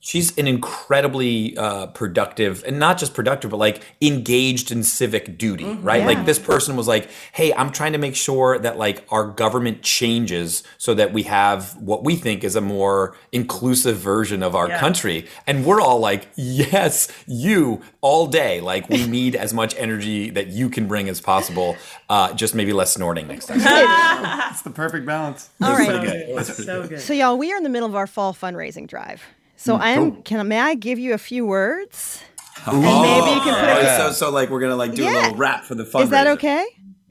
She's 0.00 0.36
an 0.36 0.46
incredibly 0.46 1.56
uh, 1.56 1.86
productive, 1.86 2.62
and 2.66 2.78
not 2.78 2.98
just 2.98 3.14
productive, 3.14 3.50
but 3.50 3.56
like 3.56 3.80
engaged 4.02 4.70
in 4.70 4.82
civic 4.82 5.38
duty, 5.38 5.64
right? 5.64 6.04
Like 6.04 6.26
this 6.26 6.38
person 6.38 6.76
was 6.76 6.86
like, 6.86 7.08
"Hey, 7.32 7.54
I'm 7.54 7.72
trying 7.72 7.92
to 7.92 7.98
make 7.98 8.14
sure 8.14 8.58
that 8.58 8.76
like 8.76 9.06
our 9.10 9.26
government 9.26 9.80
changes 9.80 10.62
so 10.76 10.92
that 10.92 11.14
we 11.14 11.22
have 11.22 11.74
what 11.78 12.04
we 12.04 12.16
think 12.16 12.44
is 12.44 12.54
a 12.54 12.60
more 12.60 13.16
inclusive 13.32 13.96
version 13.96 14.42
of 14.42 14.54
our 14.54 14.68
Yeah. 14.68 14.78
country." 14.78 15.26
And 15.46 15.64
we're 15.64 15.80
all 15.80 16.00
like, 16.00 16.28
"Yes, 16.36 17.08
you 17.26 17.80
all 18.02 18.26
day. 18.26 18.60
Like 18.60 18.90
we 18.90 19.06
need 19.18 19.34
as 19.34 19.54
much 19.54 19.74
energy 19.78 20.28
that 20.30 20.48
you 20.48 20.68
can 20.68 20.86
bring 20.86 21.08
as 21.08 21.22
possible. 21.22 21.73
Uh, 22.08 22.32
just 22.34 22.54
maybe 22.54 22.72
less 22.72 22.92
snorting 22.94 23.26
next 23.28 23.46
time." 23.46 23.60
It's 24.50 24.62
the 24.62 24.70
perfect 24.70 25.04
balance. 25.06 25.50
All 25.62 25.76
right. 25.76 26.44
So 26.46 26.86
good. 26.86 27.00
So, 27.00 27.12
y'all, 27.12 27.36
we 27.36 27.52
are 27.52 27.56
in 27.56 27.62
the 27.64 27.68
middle 27.68 27.88
of 27.88 27.94
our 27.96 28.06
fall 28.06 28.32
fundraising 28.34 28.86
drive. 28.86 29.20
Mm, 29.20 29.60
So, 29.60 29.76
I 29.76 29.88
am. 29.90 30.22
Can 30.22 30.46
may 30.48 30.60
I 30.60 30.74
give 30.74 30.98
you 30.98 31.12
a 31.14 31.18
few 31.18 31.44
words? 31.46 32.20
And 32.66 32.80
maybe 32.80 33.30
you 33.34 33.40
can 33.40 33.54
put 33.54 33.82
it. 33.84 33.88
Oh, 33.88 34.08
So, 34.08 34.12
so 34.12 34.30
like 34.30 34.48
we're 34.50 34.60
gonna 34.60 34.76
like 34.76 34.94
do 34.94 35.04
a 35.04 35.10
little 35.10 35.34
rap 35.34 35.64
for 35.64 35.74
the 35.74 35.84
fundraiser. 35.84 36.02
Is 36.04 36.10
that 36.10 36.26
okay? 36.28 36.64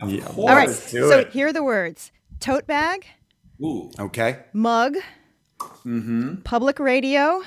Yeah. 0.06 0.26
All 0.38 0.48
right. 0.56 0.70
So 0.70 1.26
here 1.26 1.48
are 1.48 1.54
the 1.54 1.64
words: 1.64 2.12
tote 2.40 2.66
bag, 2.68 3.06
Ooh. 3.62 3.92
Okay. 4.00 4.40
mug, 4.54 4.96
Mm-hmm. 5.86 6.36
public 6.44 6.80
radio, 6.80 7.42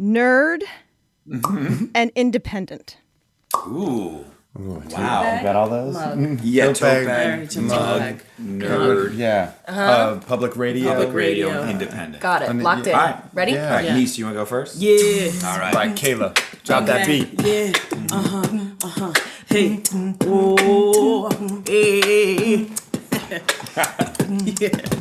nerd, 0.00 0.62
Mm-hmm. 1.28 1.86
and 1.94 2.10
independent. 2.16 2.96
Ooh. 3.68 4.24
Wow. 4.54 5.36
You 5.36 5.42
Got 5.42 5.56
all 5.56 5.68
those? 5.70 5.96
Yeah. 6.44 6.66
Tote 6.66 6.76
Tote 6.76 7.06
bag, 7.06 7.48
bag, 7.48 7.62
mug, 7.62 8.22
nerd, 8.38 9.16
Yeah. 9.16 9.52
Uh 9.66 9.72
huh. 9.72 10.20
public 10.26 10.56
radio. 10.56 10.90
public 10.90 11.14
radio, 11.14 11.48
Radio. 11.48 11.68
independent. 11.68 12.22
Got 12.22 12.42
it. 12.42 12.54
Locked 12.56 12.86
in. 12.86 12.94
All 12.94 13.00
right. 13.00 13.22
Ready? 13.32 13.52
Yeah. 13.52 13.64
All 13.68 13.74
right, 13.76 13.84
Yeah. 13.86 13.96
Niece, 13.96 14.18
you 14.18 14.26
wanna 14.26 14.36
go 14.36 14.44
first? 14.44 14.76
Yeah. 14.76 15.30
All 15.46 15.58
right. 15.58 15.74
Right, 15.74 15.94
Kaila. 15.94 16.34
Drop 16.64 16.84
that 16.84 17.06
beat. 17.06 17.40
Yeah. 17.42 17.72
Uh 18.12 18.22
huh. 18.22 18.46
Uh 18.84 18.88
huh. 18.88 19.12
Hey. 19.48 19.80
Oh. 20.26 21.30
Hey. 21.66 22.68
yeah. 24.60 24.80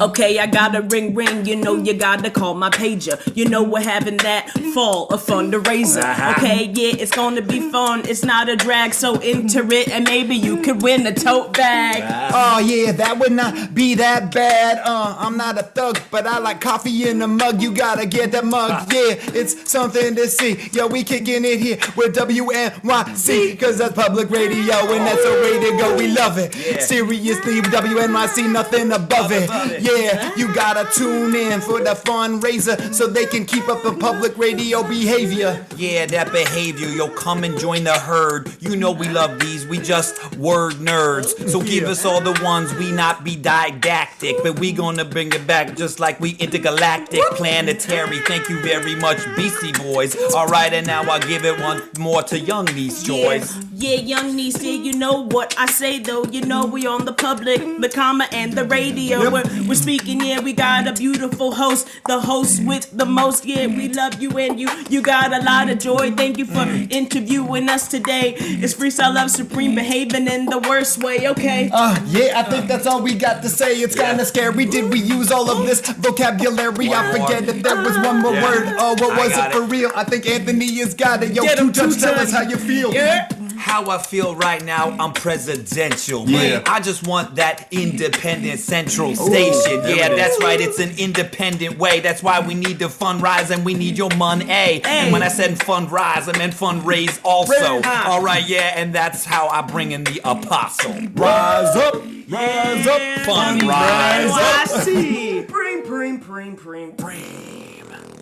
Okay, 0.00 0.38
I 0.38 0.46
got 0.46 0.74
a 0.76 0.82
ring 0.82 1.14
ring. 1.14 1.46
You 1.46 1.56
know 1.56 1.74
you 1.76 1.94
gotta 1.94 2.30
call 2.30 2.54
my 2.54 2.70
pager. 2.70 3.16
You 3.34 3.48
know 3.48 3.62
we're 3.62 3.80
having 3.82 4.18
that 4.18 4.50
fall 4.74 5.08
a 5.08 5.16
fundraiser. 5.16 6.02
Okay, 6.36 6.64
yeah, 6.74 7.00
it's 7.00 7.10
gonna 7.12 7.40
be 7.42 7.70
fun. 7.70 8.06
It's 8.06 8.22
not 8.24 8.48
a 8.48 8.56
drag, 8.56 8.92
so 8.92 9.16
enter 9.16 9.66
it 9.72 9.88
and 9.88 10.04
maybe 10.04 10.36
you 10.36 10.60
could 10.62 10.82
win 10.82 11.06
a 11.06 11.14
tote 11.14 11.54
bag. 11.54 12.02
Oh 12.34 12.58
yeah, 12.58 12.92
that 12.92 13.18
would 13.18 13.32
not 13.32 13.74
be 13.74 13.94
that 13.94 14.34
bad. 14.34 14.78
Uh, 14.84 15.16
I'm 15.18 15.36
not 15.36 15.58
a 15.58 15.62
thug, 15.62 15.98
but 16.10 16.26
I 16.26 16.38
like 16.38 16.60
coffee 16.60 17.08
in 17.08 17.22
a 17.22 17.28
mug. 17.28 17.62
You 17.62 17.72
gotta 17.72 18.06
get 18.06 18.32
that 18.32 18.44
mug. 18.44 18.92
Yeah, 18.92 19.14
it's 19.34 19.70
something 19.70 20.14
to 20.14 20.28
see. 20.28 20.68
Yo, 20.72 20.86
we 20.88 21.04
kicking 21.04 21.44
it 21.44 21.58
here 21.60 21.78
with 21.96 22.14
WNYC, 22.14 23.58
cause 23.58 23.78
that's 23.78 23.94
public 23.94 24.30
radio 24.30 24.74
and 24.92 25.06
that's 25.06 25.22
the 25.22 25.30
way 25.42 25.70
to 25.70 25.76
go. 25.78 25.96
We 25.96 26.08
love 26.08 26.38
it. 26.38 26.52
Seriously, 26.82 27.60
WNYC, 27.62 28.52
nothing 28.52 28.92
above 28.92 29.32
it. 29.32 29.48
Yeah, 29.86 30.34
you 30.36 30.48
ah. 30.48 30.54
gotta 30.54 30.90
tune 30.92 31.34
in 31.34 31.60
for 31.60 31.80
the 31.80 31.94
fundraiser 31.94 32.92
so 32.92 33.06
they 33.06 33.26
can 33.26 33.44
keep 33.44 33.68
up 33.68 33.82
the 33.82 33.92
public 33.92 34.36
radio 34.36 34.82
behavior. 34.82 35.64
Yeah, 35.76 36.06
that 36.06 36.32
behavior. 36.32 36.88
Yo, 36.88 37.08
come 37.08 37.44
and 37.44 37.58
join 37.58 37.84
the 37.84 37.98
herd. 37.98 38.50
You 38.60 38.76
know 38.76 38.90
we 38.90 39.08
love 39.08 39.38
these. 39.38 39.66
We 39.66 39.78
just 39.78 40.36
word 40.36 40.74
nerds. 40.74 41.48
So 41.48 41.60
give 41.60 41.84
us 41.84 42.04
all 42.04 42.20
the 42.20 42.38
ones. 42.42 42.74
We 42.74 42.92
not 42.92 43.24
be 43.24 43.36
didactic, 43.36 44.36
but 44.42 44.58
we 44.58 44.72
gonna 44.72 45.04
bring 45.04 45.32
it 45.32 45.46
back 45.46 45.76
just 45.76 46.00
like 46.00 46.20
we 46.20 46.30
intergalactic, 46.36 47.22
planetary. 47.32 48.18
Thank 48.20 48.48
you 48.48 48.60
very 48.60 48.94
much, 48.96 49.18
Beastie 49.36 49.72
Boys. 49.72 50.16
All 50.34 50.46
right, 50.46 50.72
and 50.72 50.86
now 50.86 51.02
I 51.02 51.18
give 51.20 51.44
it 51.44 51.58
one 51.60 51.82
more 51.98 52.22
to 52.24 52.38
Young 52.38 52.66
Niece 52.66 53.02
Joyce. 53.02 53.56
Yeah, 53.72 53.86
yeah, 53.86 54.00
young 54.16 54.36
niece, 54.36 54.62
yeah, 54.62 54.72
you 54.72 54.94
know 54.94 55.26
what 55.26 55.54
I 55.58 55.66
say 55.66 55.98
though. 55.98 56.24
You 56.24 56.42
know 56.42 56.66
we 56.66 56.86
on 56.86 57.04
the 57.04 57.12
public, 57.12 57.60
the 57.80 57.88
comma, 57.88 58.26
and 58.32 58.52
the 58.52 58.64
radio. 58.64 59.30
We're, 59.30 59.44
we're 59.68 59.74
speaking, 59.76 60.20
yeah, 60.24 60.40
we 60.40 60.52
got 60.52 60.86
a 60.86 60.92
beautiful 60.92 61.54
host, 61.54 61.88
the 62.06 62.20
host 62.20 62.62
with 62.64 62.90
the 62.96 63.04
most. 63.06 63.44
Yeah, 63.44 63.66
we 63.66 63.88
love 63.88 64.20
you 64.20 64.30
and 64.38 64.58
you, 64.58 64.68
you 64.90 65.02
got 65.02 65.32
a 65.32 65.42
lot 65.44 65.68
of 65.70 65.78
joy. 65.78 66.10
Thank 66.12 66.38
you 66.38 66.46
for 66.46 66.62
interviewing 66.90 67.68
us 67.68 67.88
today. 67.88 68.34
It's 68.38 68.74
Freestyle 68.74 69.14
Love 69.14 69.30
Supreme, 69.30 69.74
behaving 69.74 70.26
in 70.26 70.46
the 70.46 70.58
worst 70.58 71.02
way, 71.02 71.28
okay? 71.28 71.70
Uh, 71.72 71.98
yeah, 72.06 72.38
I 72.40 72.42
think 72.44 72.66
that's 72.66 72.86
all 72.86 73.02
we 73.02 73.14
got 73.14 73.42
to 73.42 73.48
say. 73.48 73.74
It's 73.80 73.94
kinda 73.94 74.24
scary. 74.24 74.64
Did 74.66 74.90
we 74.90 74.98
use 75.00 75.30
all 75.30 75.48
of 75.50 75.66
this 75.66 75.80
vocabulary? 75.80 76.92
I 76.92 77.12
forget 77.12 77.48
if 77.48 77.62
there 77.62 77.76
was 77.76 77.96
one 77.98 78.20
more 78.20 78.32
Yeah. 78.34 78.42
word. 78.42 78.74
Oh, 78.78 78.94
what 78.98 79.16
was 79.18 79.36
it 79.36 79.52
for 79.52 79.62
it. 79.62 79.66
real? 79.70 79.90
I 79.94 80.04
think 80.04 80.26
Anthony 80.26 80.66
has 80.78 80.94
got 80.94 81.22
it. 81.22 81.32
Yo, 81.34 81.42
Get 81.42 81.58
two 81.58 81.64
'em, 81.68 81.92
tell 81.94 82.14
us 82.18 82.32
how 82.32 82.42
you 82.42 82.56
feel. 82.56 82.92
Yeah. 82.94 83.28
How 83.66 83.90
I 83.90 83.98
feel 83.98 84.36
right 84.36 84.64
now, 84.64 84.96
I'm 85.00 85.12
presidential. 85.12 86.24
Yeah. 86.28 86.62
I 86.66 86.78
just 86.78 87.04
want 87.04 87.34
that 87.34 87.66
independent 87.72 88.60
central 88.60 89.16
station. 89.16 89.82
Yeah, 89.84 90.10
that's 90.10 90.40
right. 90.40 90.60
It's 90.60 90.78
an 90.78 90.96
independent 90.96 91.76
way. 91.76 91.98
That's 91.98 92.22
why 92.22 92.38
we 92.38 92.54
need 92.54 92.78
to 92.78 92.86
fundraise 92.86 93.50
and 93.50 93.64
we 93.64 93.74
need 93.74 93.98
your 93.98 94.14
money. 94.14 94.48
And 94.84 95.12
when 95.12 95.24
I 95.24 95.26
said 95.26 95.58
fundraise, 95.58 96.32
I 96.32 96.38
meant 96.38 96.54
fundraise 96.54 97.18
also. 97.24 97.82
All 98.08 98.22
right, 98.22 98.48
yeah, 98.48 98.74
and 98.76 98.94
that's 98.94 99.24
how 99.24 99.48
I 99.48 99.62
bring 99.62 99.90
in 99.90 100.04
the 100.04 100.20
apostle. 100.22 100.92
Rise 101.14 101.74
up, 101.74 101.94
rise 102.28 102.86
up, 102.86 103.00
Fundraise. 103.26 104.30
I 104.30 104.64
see. 104.84 105.42
Preem, 105.42 105.84
preem, 105.84 106.22
preem, 106.22 106.56
preem, 106.56 106.96
preem. 106.96 108.15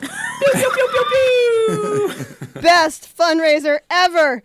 Pew, 0.00 0.52
pew, 0.54 0.70
pew, 0.70 0.88
pew, 0.92 1.04
pew. 1.10 2.60
Best 2.60 3.16
fundraiser 3.16 3.80
ever. 3.90 4.42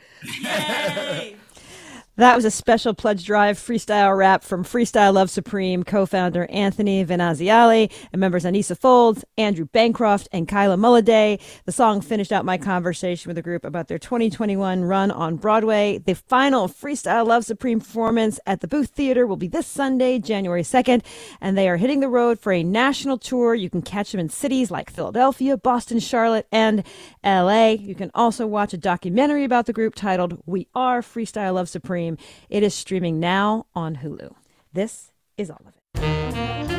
That 2.17 2.37
was 2.37 2.45
a 2.45 2.51
special 2.51 2.93
pledge 2.93 3.25
drive 3.25 3.57
freestyle 3.57 4.17
rap 4.17 4.41
from 4.41 4.63
Freestyle 4.63 5.13
Love 5.13 5.29
Supreme 5.29 5.83
co-founder 5.83 6.45
Anthony 6.45 7.03
Veneziale 7.03 7.91
and 8.13 8.19
members 8.21 8.45
Aneesa 8.45 8.79
Folds, 8.79 9.25
Andrew 9.37 9.65
Bancroft, 9.65 10.29
and 10.31 10.47
Kaila 10.47 10.79
Mullady. 10.79 11.41
The 11.65 11.73
song 11.73 11.99
finished 11.99 12.31
out 12.31 12.45
my 12.45 12.57
conversation 12.57 13.27
with 13.27 13.35
the 13.35 13.41
group 13.41 13.65
about 13.65 13.89
their 13.89 13.99
2021 13.99 14.85
run 14.85 15.11
on 15.11 15.35
Broadway. 15.35 15.97
The 15.97 16.13
final 16.15 16.69
Freestyle 16.69 17.27
Love 17.27 17.43
Supreme 17.43 17.81
performance 17.81 18.39
at 18.45 18.61
the 18.61 18.67
Booth 18.69 18.91
Theater 18.91 19.27
will 19.27 19.35
be 19.35 19.49
this 19.49 19.67
Sunday, 19.67 20.17
January 20.17 20.63
2nd, 20.63 21.03
and 21.41 21.57
they 21.57 21.67
are 21.67 21.75
hitting 21.75 21.99
the 21.99 22.07
road 22.07 22.39
for 22.39 22.53
a 22.53 22.63
national 22.63 23.17
tour. 23.17 23.53
You 23.55 23.69
can 23.69 23.81
catch 23.81 24.13
them 24.13 24.21
in 24.21 24.29
cities 24.29 24.71
like 24.71 24.89
Philadelphia, 24.89 25.57
Boston, 25.57 25.99
Charlotte, 25.99 26.47
and 26.49 26.85
LA. 27.25 27.71
You 27.71 27.93
can 27.93 28.09
also 28.15 28.47
watch 28.47 28.73
a 28.73 28.77
documentary 28.77 29.43
about 29.43 29.65
the 29.65 29.73
group 29.73 29.95
titled 29.95 30.41
We 30.45 30.69
Are 30.73 31.01
Freestyle 31.01 31.55
Love 31.55 31.67
Supreme. 31.67 32.04
It 32.49 32.63
is 32.63 32.73
streaming 32.73 33.19
now 33.19 33.65
on 33.73 33.97
Hulu. 33.97 34.33
This 34.73 35.11
is 35.37 35.49
all 35.49 35.61
of 35.65 35.73
it. 35.73 35.75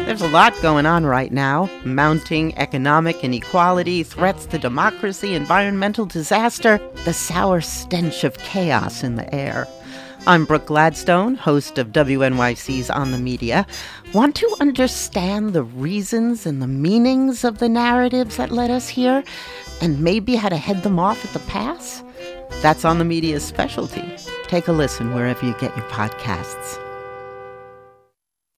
There's 0.06 0.22
a 0.22 0.28
lot 0.28 0.54
going 0.62 0.86
on 0.86 1.04
right 1.04 1.32
now 1.32 1.68
mounting 1.84 2.56
economic 2.56 3.24
inequality, 3.24 4.04
threats 4.04 4.46
to 4.46 4.58
democracy, 4.58 5.34
environmental 5.34 6.06
disaster, 6.06 6.78
the 7.04 7.12
sour 7.12 7.60
stench 7.60 8.22
of 8.22 8.38
chaos 8.38 9.02
in 9.02 9.16
the 9.16 9.34
air. 9.34 9.66
I'm 10.28 10.44
Brooke 10.44 10.66
Gladstone, 10.66 11.34
host 11.34 11.78
of 11.78 11.88
WNYC's 11.88 12.90
On 12.90 13.10
the 13.10 13.18
Media. 13.18 13.66
Want 14.12 14.36
to 14.36 14.56
understand 14.60 15.52
the 15.52 15.62
reasons 15.62 16.46
and 16.46 16.62
the 16.62 16.66
meanings 16.66 17.44
of 17.44 17.58
the 17.58 17.68
narratives 17.68 18.36
that 18.36 18.50
led 18.50 18.70
us 18.70 18.88
here, 18.88 19.22
and 19.80 20.00
maybe 20.00 20.36
how 20.36 20.48
to 20.48 20.56
head 20.56 20.82
them 20.82 20.98
off 20.98 21.24
at 21.24 21.32
the 21.32 21.46
pass? 21.48 22.02
That's 22.62 22.84
On 22.84 22.98
the 22.98 23.04
Media's 23.04 23.44
specialty. 23.44 24.02
Take 24.46 24.68
a 24.68 24.72
listen 24.72 25.12
wherever 25.12 25.44
you 25.44 25.54
get 25.54 25.76
your 25.76 25.86
podcasts. 25.86 26.85